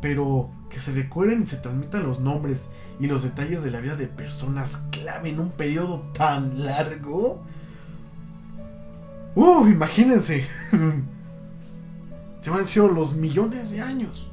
Pero 0.00 0.50
que 0.70 0.78
se 0.78 0.92
recuerden 0.92 1.42
y 1.42 1.46
se 1.46 1.56
transmitan 1.56 2.04
los 2.04 2.20
nombres 2.20 2.70
y 3.00 3.08
los 3.08 3.24
detalles 3.24 3.64
de 3.64 3.72
la 3.72 3.80
vida 3.80 3.96
de 3.96 4.06
personas 4.06 4.84
clave 4.92 5.30
en 5.30 5.40
un 5.40 5.50
periodo 5.50 6.02
tan 6.12 6.64
largo. 6.64 7.42
¡Uh! 9.34 9.66
Imagínense. 9.66 10.46
se 12.38 12.50
van 12.50 12.66
sido 12.66 12.88
los 12.88 13.14
millones 13.14 13.70
de 13.70 13.80
años. 13.80 14.30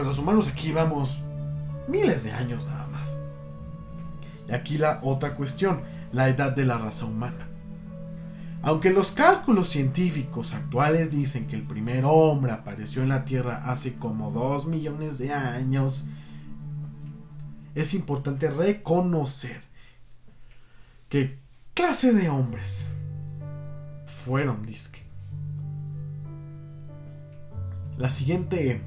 Pero 0.00 0.08
los 0.08 0.18
humanos 0.18 0.48
aquí 0.48 0.72
vamos 0.72 1.18
miles 1.86 2.24
de 2.24 2.32
años 2.32 2.64
nada 2.64 2.86
más. 2.86 3.18
Y 4.48 4.52
aquí 4.52 4.78
la 4.78 4.98
otra 5.02 5.34
cuestión, 5.34 5.82
la 6.10 6.30
edad 6.30 6.56
de 6.56 6.64
la 6.64 6.78
raza 6.78 7.04
humana. 7.04 7.50
Aunque 8.62 8.94
los 8.94 9.12
cálculos 9.12 9.68
científicos 9.68 10.54
actuales 10.54 11.10
dicen 11.10 11.46
que 11.46 11.56
el 11.56 11.66
primer 11.66 12.06
hombre 12.06 12.50
apareció 12.50 13.02
en 13.02 13.10
la 13.10 13.26
Tierra 13.26 13.70
hace 13.70 13.96
como 13.96 14.30
2 14.30 14.68
millones 14.68 15.18
de 15.18 15.34
años, 15.34 16.06
es 17.74 17.92
importante 17.92 18.48
reconocer 18.48 19.60
que 21.10 21.36
clase 21.74 22.14
de 22.14 22.30
hombres 22.30 22.96
fueron 24.06 24.64
disque. 24.64 25.02
La 27.98 28.08
siguiente 28.08 28.80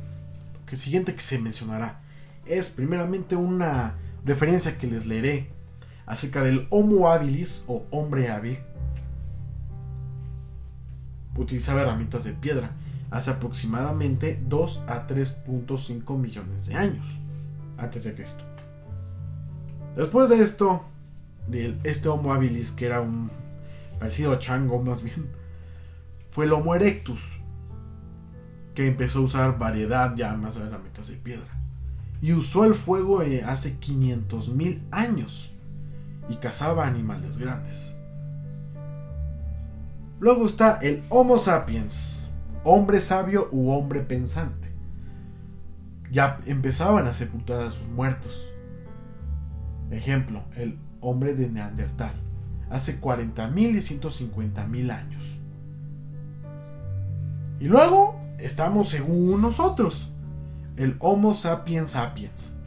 que 0.74 0.78
siguiente 0.78 1.14
que 1.14 1.22
se 1.22 1.38
mencionará 1.38 2.02
es 2.48 2.72
primeramente 2.72 3.36
una 3.36 3.94
referencia 4.26 4.80
que 4.80 4.88
les 4.88 5.06
leeré 5.06 5.52
acerca 6.08 6.42
del 6.42 6.66
Homo 6.72 7.12
habilis 7.12 7.64
o 7.68 7.86
hombre 7.92 8.32
hábil. 8.32 8.58
Utilizaba 11.36 11.82
herramientas 11.82 12.24
de 12.24 12.32
piedra 12.32 12.72
hace 13.12 13.30
aproximadamente 13.30 14.42
2 14.48 14.86
a 14.88 15.06
3.5 15.06 16.18
millones 16.18 16.66
de 16.66 16.74
años 16.74 17.20
antes 17.78 18.04
de 18.04 18.16
Cristo. 18.16 18.44
Después 19.96 20.28
de 20.30 20.42
esto, 20.42 20.86
de 21.46 21.78
este 21.84 22.10
Homo 22.10 22.34
habilis, 22.34 22.72
que 22.72 22.88
era 22.88 23.00
un 23.00 23.30
parecido 24.00 24.32
a 24.32 24.40
chango 24.40 24.82
más 24.82 25.04
bien, 25.04 25.30
fue 26.32 26.46
el 26.46 26.54
Homo 26.54 26.74
erectus, 26.74 27.43
que 28.74 28.88
empezó 28.88 29.20
a 29.20 29.24
usar 29.24 29.58
variedad 29.58 30.16
ya 30.16 30.34
más 30.36 30.56
de 30.56 30.66
herramientas 30.66 31.08
de 31.10 31.16
piedra. 31.16 31.60
Y 32.22 32.34
usó 32.34 32.66
el 32.66 32.74
fuego 32.74 33.22
eh, 33.22 33.44
hace 33.44 33.80
500.000 33.80 34.82
años 34.92 35.54
y 36.30 36.36
cazaba 36.36 36.88
animales 36.88 37.38
grandes. 37.38 37.96
Luego 40.20 40.46
está 40.46 40.80
el 40.82 41.04
Homo 41.10 41.38
sapiens, 41.38 42.32
hombre 42.64 43.02
sabio 43.02 43.50
u 43.52 43.72
hombre 43.72 44.02
pensante. 44.02 44.72
Ya 46.12 46.40
empezaban 46.46 47.08
a 47.08 47.14
sepultar 47.14 47.60
a 47.60 47.72
sus 47.72 47.88
muertos. 47.90 48.50
Ejemplo, 49.92 50.44
el 50.56 50.80
hombre 51.02 51.36
de 51.36 51.50
Neandertal, 51.50 52.14
hace 52.70 53.02
40.000 53.02 53.58
y 53.58 54.00
150.000 54.00 54.92
años. 54.92 55.40
Y 57.60 57.66
luego 57.66 58.23
estamos 58.44 58.90
según 58.90 59.42
nosotros, 59.42 60.12
el 60.76 60.96
Homo 61.00 61.34
sapiens 61.34 61.92
sapiens, 61.92 62.58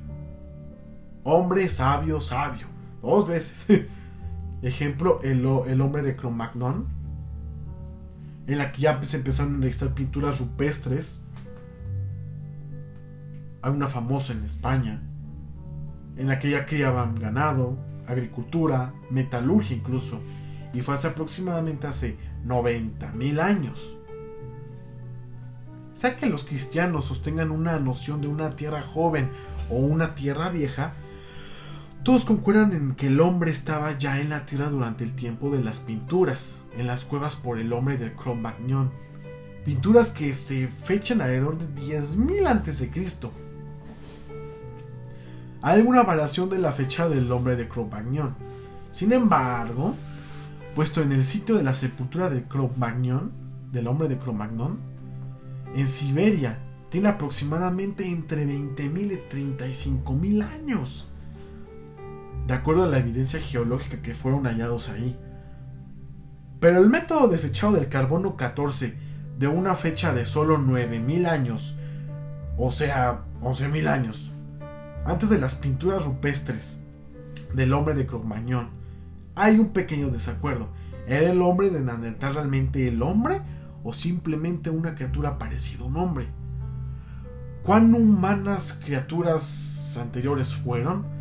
hombre 1.25 1.69
sabio 1.69 2.21
sabio, 2.21 2.67
dos 3.03 3.29
veces. 3.29 3.67
Ejemplo, 4.63 5.21
el, 5.23 5.47
el 5.69 5.81
hombre 5.81 6.03
de 6.03 6.17
Cro-Magnon, 6.17 6.87
en 8.47 8.59
la 8.59 8.73
que 8.73 8.83
ya 8.83 9.01
se 9.03 9.19
empezaron 9.19 9.57
a 9.57 9.59
realizar 9.59 9.93
pinturas 9.93 10.41
rupestres. 10.41 11.29
Hay 13.61 13.73
una 13.73 13.89
famosa 13.89 14.33
en 14.33 14.45
España, 14.45 15.03
en 16.17 16.29
la 16.29 16.39
que 16.39 16.51
ya 16.51 16.67
criaban 16.67 17.17
ganado, 17.17 17.77
agricultura, 18.07 18.95
metalurgia 19.11 19.77
incluso, 19.77 20.21
y 20.73 20.81
fue 20.81 20.95
hace 20.95 21.09
aproximadamente 21.09 21.87
hace 21.87 22.17
90.000 22.47 23.41
años. 23.41 23.96
Sea 25.97 26.19
que 26.19 26.27
los 26.27 26.45
cristianos 26.45 27.07
sostengan 27.07 27.51
una 27.51 27.81
noción 27.81 28.21
de 28.21 28.29
una 28.29 28.55
tierra 28.55 28.83
joven 28.83 29.31
o 29.71 29.77
una 29.77 30.15
tierra 30.15 30.51
vieja, 30.51 30.93
todos 32.03 32.27
concuerdan 32.27 32.75
en 32.75 32.95
que 32.97 33.07
el 33.07 33.19
hombre 33.19 33.51
estaba 33.51 33.97
ya 33.97 34.21
en 34.21 34.29
la 34.29 34.45
tierra 34.45 34.69
durante 34.69 35.05
el 35.05 35.15
tiempo 35.15 35.49
de 35.49 35.65
las 35.65 35.81
pinturas, 35.81 36.61
en 36.77 36.87
las 36.87 37.07
cuevas 37.07 37.35
por 37.35 37.59
el 37.59 37.73
hombre 37.73 37.97
del 37.97 38.13
Cro-Magnon. 38.13 38.91
Pinturas 39.65 40.11
que 40.11 40.35
se 40.35 40.69
fechan 40.69 41.23
alrededor 41.23 41.57
de 41.57 41.67
10.000 41.67 42.47
a.C. 42.47 42.91
Hay 45.63 45.81
alguna 45.81 46.03
variación 46.03 46.51
de 46.51 46.59
la 46.59 46.73
fecha 46.73 47.09
del 47.09 47.33
hombre 47.33 47.57
de 47.57 47.71
Cro-Magnon. 47.71 48.35
Sin 48.91 49.15
embargo, 49.15 49.95
puesto 50.75 51.01
en 51.01 51.13
el 51.13 51.25
sitio 51.25 51.55
de 51.57 51.63
la 51.63 51.73
sepultura 51.73 52.29
del 52.29 52.45
Cro-Magnon, 52.45 53.33
del 53.73 53.87
hombre 53.87 54.09
de 54.09 54.19
Cro-Magnon, 54.19 54.96
en 55.77 55.89
Siberia, 55.89 56.59
tiene 56.89 57.09
aproximadamente 57.09 58.11
entre 58.11 58.47
20.000 58.47 59.13
y 59.13 59.35
35.000 59.35 60.43
años 60.43 61.11
de 62.47 62.55
acuerdo 62.55 62.85
a 62.85 62.87
la 62.87 62.99
evidencia 62.99 63.41
geológica 63.41 64.01
que 64.03 64.15
fueron 64.15 64.45
hallados 64.45 64.89
ahí. 64.89 65.19
Pero 66.61 66.79
el 66.81 66.89
método 66.89 67.29
de 67.29 67.39
fechado 67.39 67.73
del 67.75 67.89
carbono 67.89 68.37
14 68.37 68.97
de 69.39 69.49
una 69.49 69.75
fecha 69.75 70.15
de 70.15 70.25
solo 70.25 70.59
9000 70.59 71.27
años, 71.27 71.77
o 72.57 72.71
sea, 72.73 73.25
11000 73.43 73.89
años, 73.89 74.33
antes 75.05 75.29
de 75.29 75.39
las 75.39 75.55
pinturas 75.55 76.05
rupestres 76.05 76.81
del 77.53 77.73
hombre 77.75 77.95
de 77.95 78.07
Cromagnon, 78.07 78.71
hay 79.35 79.59
un 79.59 79.69
pequeño 79.69 80.09
desacuerdo. 80.09 80.69
¿Era 81.07 81.31
el 81.31 81.43
hombre 81.43 81.71
de 81.71 81.81
Neandertal 81.81 82.35
realmente 82.35 82.89
el 82.89 83.03
hombre 83.03 83.43
o 83.87 83.93
simplemente 83.93 84.71
una 84.71 84.95
criatura 84.95 85.39
parecida 85.39 85.85
a 85.85 85.87
un 85.87 85.97
hombre? 85.97 86.29
¿Cuán 87.63 87.95
humanas 87.95 88.81
criaturas 88.85 89.97
anteriores 90.01 90.55
fueron? 90.55 91.17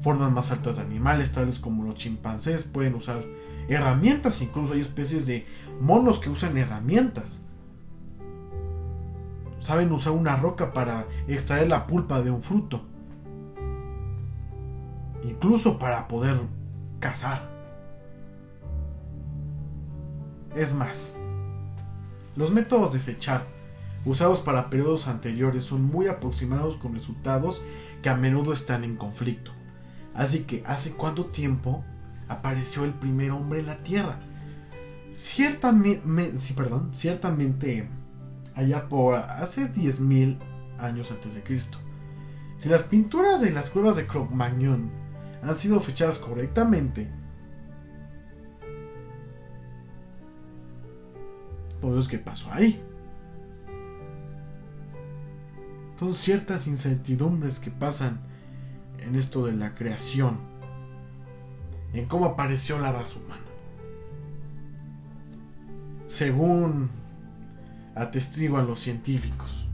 formas 0.00 0.30
más 0.30 0.50
altas 0.50 0.76
de 0.76 0.82
animales, 0.82 1.32
tales 1.32 1.58
como 1.58 1.84
los 1.84 1.96
chimpancés, 1.96 2.64
pueden 2.64 2.94
usar 2.94 3.24
herramientas, 3.68 4.40
incluso 4.40 4.74
hay 4.74 4.80
especies 4.80 5.26
de 5.26 5.46
monos 5.80 6.18
que 6.18 6.30
usan 6.30 6.56
herramientas. 6.56 7.44
Saben 9.60 9.92
usar 9.92 10.12
una 10.12 10.36
roca 10.36 10.72
para 10.72 11.06
extraer 11.26 11.68
la 11.68 11.86
pulpa 11.86 12.22
de 12.22 12.30
un 12.30 12.42
fruto. 12.42 12.82
Incluso 15.24 15.78
para 15.78 16.06
poder 16.06 16.40
cazar. 17.00 17.42
Es 20.54 20.74
más, 20.74 21.17
los 22.38 22.52
métodos 22.52 22.92
de 22.92 23.00
fechar 23.00 23.44
usados 24.04 24.40
para 24.42 24.70
periodos 24.70 25.08
anteriores 25.08 25.64
son 25.64 25.82
muy 25.82 26.06
aproximados 26.06 26.76
con 26.76 26.94
resultados 26.94 27.62
que 28.00 28.08
a 28.08 28.16
menudo 28.16 28.52
están 28.52 28.84
en 28.84 28.94
conflicto. 28.94 29.50
Así 30.14 30.44
que, 30.44 30.62
¿hace 30.64 30.92
cuánto 30.92 31.26
tiempo 31.26 31.84
apareció 32.28 32.84
el 32.84 32.94
primer 32.94 33.32
hombre 33.32 33.58
en 33.58 33.66
la 33.66 33.82
Tierra? 33.82 34.20
Ciertamente, 35.10 36.38
sí, 36.38 36.54
perdón, 36.54 36.90
ciertamente 36.94 37.88
allá 38.54 38.88
por 38.88 39.16
hace 39.16 39.72
10.000 39.72 40.38
años 40.78 41.10
antes 41.10 41.34
de 41.34 41.42
Cristo. 41.42 41.78
Si 42.58 42.68
las 42.68 42.84
pinturas 42.84 43.40
de 43.40 43.50
las 43.50 43.68
cuevas 43.68 43.96
de 43.96 44.06
Cro-Magnon 44.06 44.92
han 45.42 45.54
sido 45.56 45.80
fechadas 45.80 46.20
correctamente, 46.20 47.10
pues 51.80 52.08
¿qué 52.08 52.18
pasó 52.18 52.52
ahí? 52.52 52.82
Son 55.98 56.14
ciertas 56.14 56.66
incertidumbres 56.66 57.58
que 57.58 57.70
pasan 57.70 58.20
en 58.98 59.16
esto 59.16 59.46
de 59.46 59.52
la 59.52 59.74
creación, 59.74 60.38
en 61.92 62.06
cómo 62.06 62.26
apareció 62.26 62.78
la 62.78 62.92
raza 62.92 63.18
humana. 63.18 63.42
Según 66.06 66.90
atestiguan 67.94 68.66
los 68.66 68.78
científicos. 68.78 69.66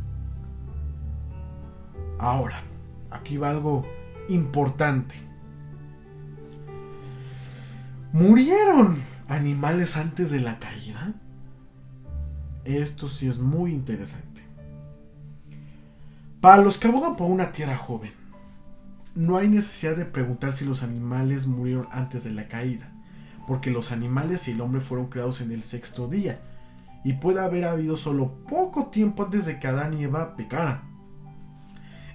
Ahora, 2.19 2.63
aquí 3.11 3.37
va 3.37 3.51
algo 3.51 3.85
importante. 4.29 5.15
¿Murieron 8.13 8.99
animales 9.29 9.97
antes 9.97 10.31
de 10.31 10.41
la 10.41 10.59
caída? 10.59 11.13
Esto 12.65 13.09
sí 13.09 13.29
es 13.29 13.39
muy 13.39 13.73
interesante. 13.73 14.43
Para 16.41 16.63
los 16.63 16.79
que 16.79 16.89
abogan 16.89 17.17
por 17.17 17.31
una 17.31 17.53
tierra 17.53 17.77
joven, 17.77 18.13
no 19.15 19.37
hay 19.37 19.49
necesidad 19.49 19.97
de 19.97 20.07
preguntar 20.07 20.53
si 20.53 20.65
los 20.65 20.83
animales 20.83 21.47
murieron 21.47 21.89
antes 21.91 22.25
de 22.25 22.33
la 22.33 22.49
caída, 22.49 22.91
porque 23.47 23.71
los 23.71 23.93
animales 23.93 24.49
y 24.49 24.53
el 24.53 24.61
hombre 24.61 24.81
fueron 24.81 25.09
creados 25.09 25.41
en 25.41 25.53
el 25.53 25.63
sexto 25.63 26.09
día, 26.09 26.41
y 27.05 27.15
puede 27.15 27.41
haber 27.41 27.65
habido 27.65 27.97
solo 27.97 28.45
poco 28.49 28.87
tiempo 28.87 29.25
antes 29.25 29.45
de 29.45 29.61
que 29.61 29.69
Adán 29.69 29.99
y 29.99 30.05
Eva 30.05 30.37
pecaran. 30.37 30.83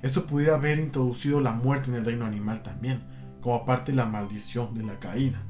Eso 0.01 0.25
pudiera 0.25 0.55
haber 0.55 0.79
introducido 0.79 1.41
la 1.41 1.51
muerte 1.51 1.89
en 1.89 1.97
el 1.97 2.05
reino 2.05 2.25
animal 2.25 2.63
también, 2.63 3.03
como 3.41 3.65
parte 3.65 3.91
de 3.91 3.97
la 3.97 4.05
maldición 4.05 4.73
de 4.73 4.83
la 4.83 4.99
caída. 4.99 5.41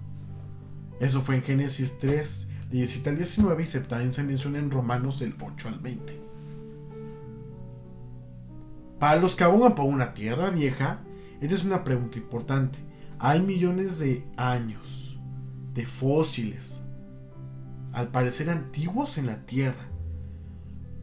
Eso 0.99 1.21
fue 1.21 1.35
en 1.35 1.43
Génesis 1.43 1.97
3, 1.99 2.49
17 2.69 3.09
al 3.09 3.17
19 3.17 3.63
y 3.63 3.65
se 3.65 4.23
menciona 4.23 4.59
en 4.59 4.69
Romanos 4.69 5.19
del 5.19 5.35
8 5.41 5.69
al 5.69 5.79
20. 5.79 6.21
Para 8.99 9.19
los 9.19 9.35
que 9.35 9.43
abogan 9.43 9.73
por 9.73 9.85
una 9.85 10.13
tierra 10.13 10.51
vieja, 10.51 10.99
esta 11.41 11.55
es 11.55 11.63
una 11.63 11.83
pregunta 11.83 12.19
importante. 12.19 12.77
Hay 13.17 13.41
millones 13.41 13.97
de 13.97 14.23
años 14.37 15.19
de 15.73 15.85
fósiles, 15.85 16.85
al 17.91 18.09
parecer 18.09 18.49
antiguos 18.49 19.17
en 19.17 19.25
la 19.25 19.45
Tierra. 19.45 19.87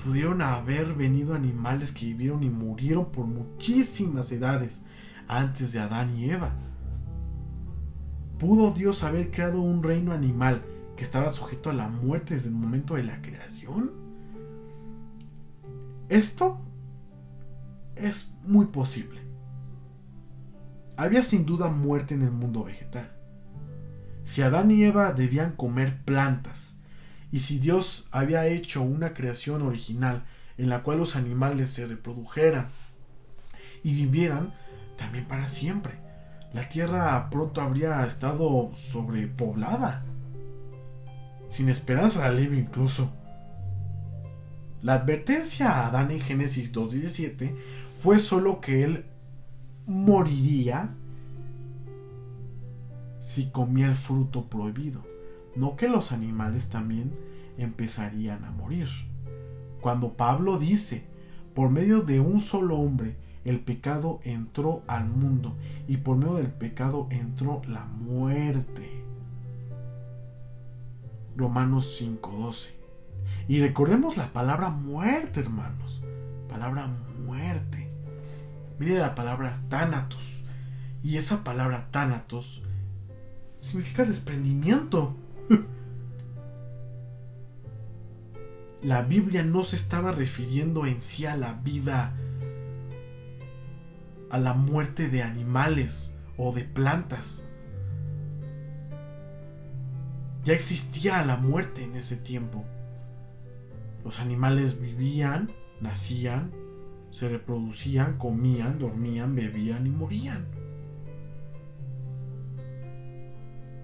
Pudieron 0.05 0.43
haber 0.43 0.95
venido 0.95 1.35
animales 1.35 1.91
que 1.91 2.07
vivieron 2.07 2.45
y 2.45 2.51
murieron 2.51 3.07
por 3.11 3.27
muchísimas 3.27 4.31
edades 4.31 4.85
antes 5.27 5.73
de 5.73 5.81
Adán 5.81 6.17
y 6.17 6.31
Eva. 6.31 6.53
¿Pudo 8.39 8.71
Dios 8.73 9.03
haber 9.03 9.31
creado 9.31 9.61
un 9.61 9.83
reino 9.83 10.13
animal 10.13 10.63
que 10.97 11.05
estaba 11.05 11.33
sujeto 11.33 11.71
a 11.71 11.75
la 11.75 11.89
muerte 11.89 12.35
desde 12.35 12.49
el 12.49 12.55
momento 12.55 12.95
de 12.95 13.05
la 13.05 13.21
creación? 13.23 13.93
Esto 16.09 16.59
es 17.95 18.35
muy 18.45 18.67
posible 18.67 19.27
había 20.97 21.23
sin 21.23 21.45
duda 21.45 21.69
muerte 21.69 22.15
en 22.15 22.23
el 22.23 22.31
mundo 22.31 22.65
vegetal. 22.65 23.11
Si 24.25 24.43
Adán 24.43 24.71
y 24.71 24.83
Eva 24.83 25.13
debían 25.13 25.53
comer 25.53 26.03
plantas, 26.05 26.81
y 27.31 27.41
si 27.41 27.59
Dios 27.59 28.09
había 28.13 28.47
hecho 28.47 28.83
una 28.83 29.13
creación 29.13 29.63
original 29.63 30.25
en 30.57 30.69
la 30.69 30.83
cual 30.83 30.99
los 30.99 31.17
animales 31.17 31.71
se 31.71 31.87
reprodujeran 31.87 32.69
y 33.83 33.95
vivieran 33.95 34.55
también 34.97 35.27
para 35.27 35.49
siempre, 35.49 35.95
la 36.55 36.69
tierra 36.69 37.29
pronto 37.31 37.61
habría 37.61 38.05
estado 38.07 38.73
sobrepoblada, 38.75 40.05
sin 41.49 41.69
esperanza 41.69 42.21
de 42.21 42.27
alivio 42.27 42.59
incluso. 42.59 43.11
La 44.83 44.95
advertencia 44.95 45.71
a 45.71 45.89
Adán 45.89 46.11
en 46.11 46.21
Génesis 46.21 46.73
2.17 46.73 47.55
fue 48.03 48.19
solo 48.19 48.61
que 48.61 48.85
él 48.85 49.07
moriría 49.87 50.95
si 53.19 53.47
comía 53.47 53.87
el 53.87 53.97
fruto 53.97 54.49
prohibido. 54.49 55.05
No 55.55 55.77
que 55.77 55.89
los 55.89 56.13
animales 56.13 56.69
también 56.69 57.13
empezarían 57.59 58.45
a 58.45 58.51
morir. 58.51 58.89
Cuando 59.81 60.13
Pablo 60.15 60.59
dice, 60.59 61.07
por 61.55 61.71
medio 61.71 62.03
de 62.03 62.21
un 62.21 62.41
solo 62.41 62.77
hombre, 62.77 63.17
el 63.45 63.61
pecado 63.61 64.21
entró 64.25 64.83
al 64.87 65.09
mundo 65.09 65.57
y 65.87 65.99
por 65.99 66.17
medio 66.17 66.35
del 66.35 66.51
pecado 66.51 67.07
entró 67.11 67.63
la 67.67 67.87
muerte. 67.87 68.96
Romanos 71.37 71.97
5:12. 72.01 72.71
Y 73.49 73.61
recordemos 73.61 74.17
la 74.17 74.33
palabra 74.33 74.71
muerte, 74.71 75.41
hermanos. 75.41 76.03
Palabra 76.49 76.89
muerte. 77.25 77.91
Mire 78.79 78.99
la 78.99 79.15
palabra 79.15 79.61
Thanatos. 79.69 80.43
Y 81.03 81.17
esa 81.17 81.45
palabra 81.45 81.89
Thanatos 81.91 82.63
significa 83.59 84.05
desprendimiento. 84.05 85.15
la 88.83 89.03
Biblia 89.03 89.43
no 89.43 89.65
se 89.65 89.77
estaba 89.77 90.13
refiriendo 90.13 90.87
en 90.87 91.01
sí 91.01 91.27
a 91.27 91.37
la 91.37 91.55
vida, 91.55 92.15
a 94.31 94.39
la 94.39 94.55
muerte 94.55 95.09
de 95.09 95.23
animales 95.23 96.19
o 96.37 96.53
de 96.53 96.65
plantas. 96.65 97.46
Ya 100.47 100.55
existía 100.55 101.25
la 101.27 101.37
muerte 101.37 101.83
en 101.83 101.97
ese 101.97 102.17
tiempo. 102.17 102.65
Los 104.05 104.21
animales 104.21 104.81
vivían, 104.81 105.51
nacían, 105.81 106.53
se 107.11 107.29
reproducían, 107.29 108.17
comían, 108.17 108.79
dormían, 108.79 109.35
bebían 109.35 109.89
y 109.89 109.91
morían. 109.91 110.47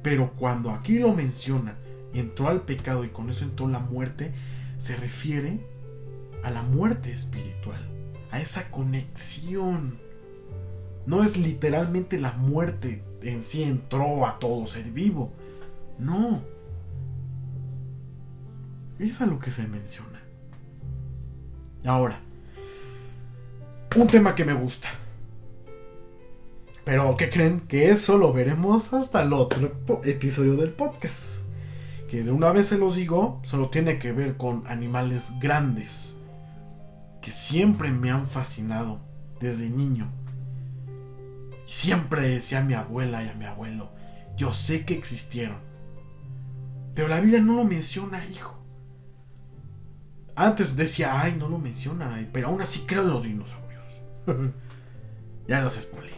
Pero 0.05 0.35
cuando 0.37 0.71
aquí 0.71 1.01
lo 1.01 1.13
menciona, 1.15 1.77
entró 2.15 2.47
al 2.47 2.63
pecado 2.63 3.05
y 3.05 3.09
con 3.09 3.29
eso 3.29 3.45
entró 3.45 3.67
la 3.67 3.81
muerte, 3.81 4.33
se 4.77 4.95
refiere 4.97 5.67
a 6.45 6.53
la 6.53 6.63
muerte 6.63 7.13
espiritual, 7.13 7.91
a 8.31 8.41
esa 8.41 8.71
conexión. 8.71 9.99
No 11.07 11.25
es 11.25 11.37
literalmente 11.37 12.21
la 12.21 12.35
muerte 12.35 13.03
en 13.21 13.43
sí 13.43 13.65
entró 13.65 14.25
a 14.25 14.39
todo 14.39 14.65
ser 14.67 14.93
vivo. 14.93 15.33
No. 15.99 16.52
Es 19.03 19.21
a 19.21 19.27
lo 19.27 19.41
que 19.41 19.51
se 19.51 19.67
menciona. 19.67 20.23
Ahora, 21.85 22.21
un 23.97 24.07
tema 24.07 24.37
que 24.37 24.45
me 24.45 24.53
gusta. 24.53 24.89
Pero, 26.85 27.17
¿qué 27.17 27.29
creen? 27.29 27.63
Que 27.67 27.91
eso 27.91 28.17
lo 28.17 28.33
veremos 28.33 28.93
hasta 28.93 29.23
el 29.23 29.33
otro 29.33 29.73
episodio 30.05 30.55
del 30.55 30.71
podcast. 30.71 31.41
Que 32.09 32.23
de 32.23 32.31
una 32.31 32.53
vez 32.53 32.69
se 32.69 32.79
los 32.79 32.95
digo, 32.95 33.41
solo 33.43 33.71
tiene 33.71 33.99
que 33.99 34.13
ver 34.13 34.37
con 34.37 34.63
animales 34.69 35.33
grandes. 35.41 36.17
Que 37.21 37.33
siempre 37.33 37.91
me 37.91 38.13
han 38.13 38.29
fascinado 38.29 39.01
desde 39.41 39.69
niño. 39.69 40.13
Y 41.67 41.73
siempre 41.73 42.29
decía 42.29 42.61
a 42.61 42.65
mi 42.65 42.75
abuela 42.75 43.25
y 43.25 43.29
a 43.29 43.35
mi 43.35 43.47
abuelo, 43.47 43.91
yo 44.37 44.55
sé 44.55 44.85
que 44.85 44.95
existieron. 44.95 45.59
Pero 46.95 47.09
la 47.09 47.21
Biblia 47.21 47.41
no 47.41 47.55
lo 47.55 47.65
menciona, 47.65 48.25
hijo. 48.27 48.62
Antes 50.35 50.77
decía, 50.77 51.21
ay, 51.21 51.37
no 51.39 51.49
lo 51.49 51.59
menciona, 51.59 52.27
pero 52.33 52.49
aún 52.49 52.63
así 52.63 52.85
creo 52.87 53.03
en 53.03 53.11
los 53.11 53.25
dinosaurios. 53.25 53.87
ya 55.49 55.63
los 55.63 55.75
spoilé. 55.75 56.13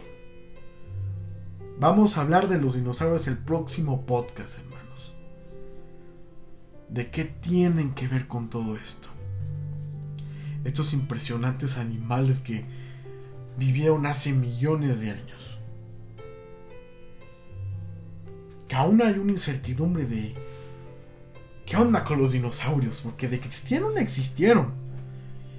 Vamos 1.77 2.17
a 2.17 2.21
hablar 2.21 2.47
de 2.47 2.59
los 2.59 2.75
dinosaurios 2.75 3.27
el 3.27 3.37
próximo 3.37 4.05
podcast, 4.05 4.59
hermanos. 4.59 5.13
¿De 6.87 7.11
qué 7.11 7.25
tienen 7.25 7.93
que 7.93 8.07
ver 8.07 8.27
con 8.27 8.49
todo 8.49 8.77
esto? 8.77 9.09
Estos 10.63 10.93
impresionantes 10.93 11.77
animales 11.77 12.39
que 12.39 12.63
vivieron 13.57 14.05
hace 14.05 14.31
millones 14.31 15.01
de 15.01 15.11
años. 15.11 15.59
Que 18.69 18.75
aún 18.75 19.01
hay 19.01 19.19
una 19.19 19.33
incertidumbre 19.33 20.05
de 20.05 20.33
¿qué 21.65 21.77
onda 21.77 22.03
con 22.03 22.19
los 22.19 22.31
dinosaurios? 22.31 23.01
Porque 23.03 23.27
de 23.27 23.39
que 23.39 23.47
existieron, 23.47 23.97
existieron. 23.97 24.73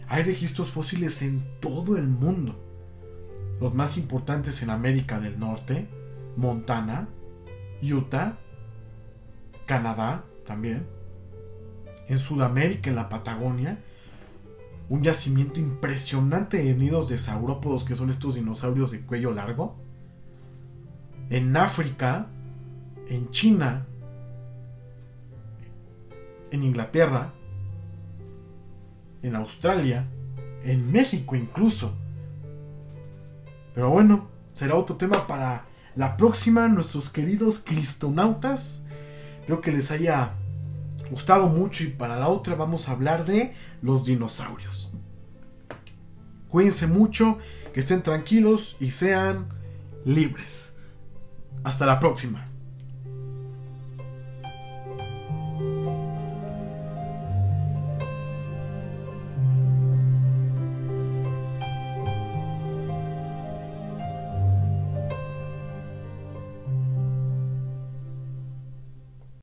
Hay 0.09 0.23
registros 0.23 0.71
fósiles 0.71 1.23
en 1.23 1.45
todo 1.61 1.97
el 1.97 2.07
mundo. 2.07 2.59
Los 3.61 3.75
más 3.75 3.97
importantes 3.97 4.63
en 4.63 4.71
América 4.71 5.19
del 5.19 5.39
Norte, 5.39 5.89
Montana, 6.37 7.09
Utah, 7.83 8.39
Canadá 9.67 10.25
también, 10.47 10.87
en 12.09 12.19
Sudamérica, 12.19 12.91
en 12.91 12.97
la 12.97 13.09
Patagonia, 13.09 13.83
un 14.89 15.03
yacimiento 15.03 15.59
impresionante 15.59 16.63
de 16.63 16.75
nidos 16.75 17.09
de 17.09 17.19
saurópodos 17.19 17.85
que 17.85 17.97
son 17.97 18.11
estos 18.11 18.37
dinosaurios 18.37 18.93
de 18.93 19.01
cuello 19.01 19.33
largo, 19.33 19.77
en 21.31 21.57
África, 21.57 22.29
en 23.09 23.31
China, 23.31 23.87
en 26.57 26.65
Inglaterra, 26.65 27.33
en 29.23 29.37
Australia, 29.37 30.09
en 30.65 30.91
México 30.91 31.37
incluso. 31.37 31.95
Pero 33.75 33.91
bueno, 33.91 34.29
será 34.53 34.75
otro 34.75 34.97
tema 34.97 35.27
para 35.27 35.67
la 35.95 36.17
próxima, 36.17 36.69
nuestros 36.69 37.11
queridos 37.11 37.61
cristonautas. 37.65 38.85
Espero 39.41 39.61
que 39.61 39.73
les 39.73 39.91
haya 39.91 40.35
gustado 41.11 41.49
mucho 41.49 41.85
y 41.85 41.89
para 41.89 42.19
la 42.19 42.29
otra 42.29 42.55
vamos 42.55 42.89
a 42.89 42.93
hablar 42.93 43.25
de 43.25 43.55
los 43.83 44.05
dinosaurios. 44.05 44.93
Cuídense 46.49 46.87
mucho, 46.87 47.39
que 47.73 47.81
estén 47.81 48.03
tranquilos 48.03 48.77
y 48.81 48.91
sean 48.91 49.49
libres. 50.05 50.77
Hasta 51.65 51.85
la 51.85 52.01
próxima. 52.01 52.49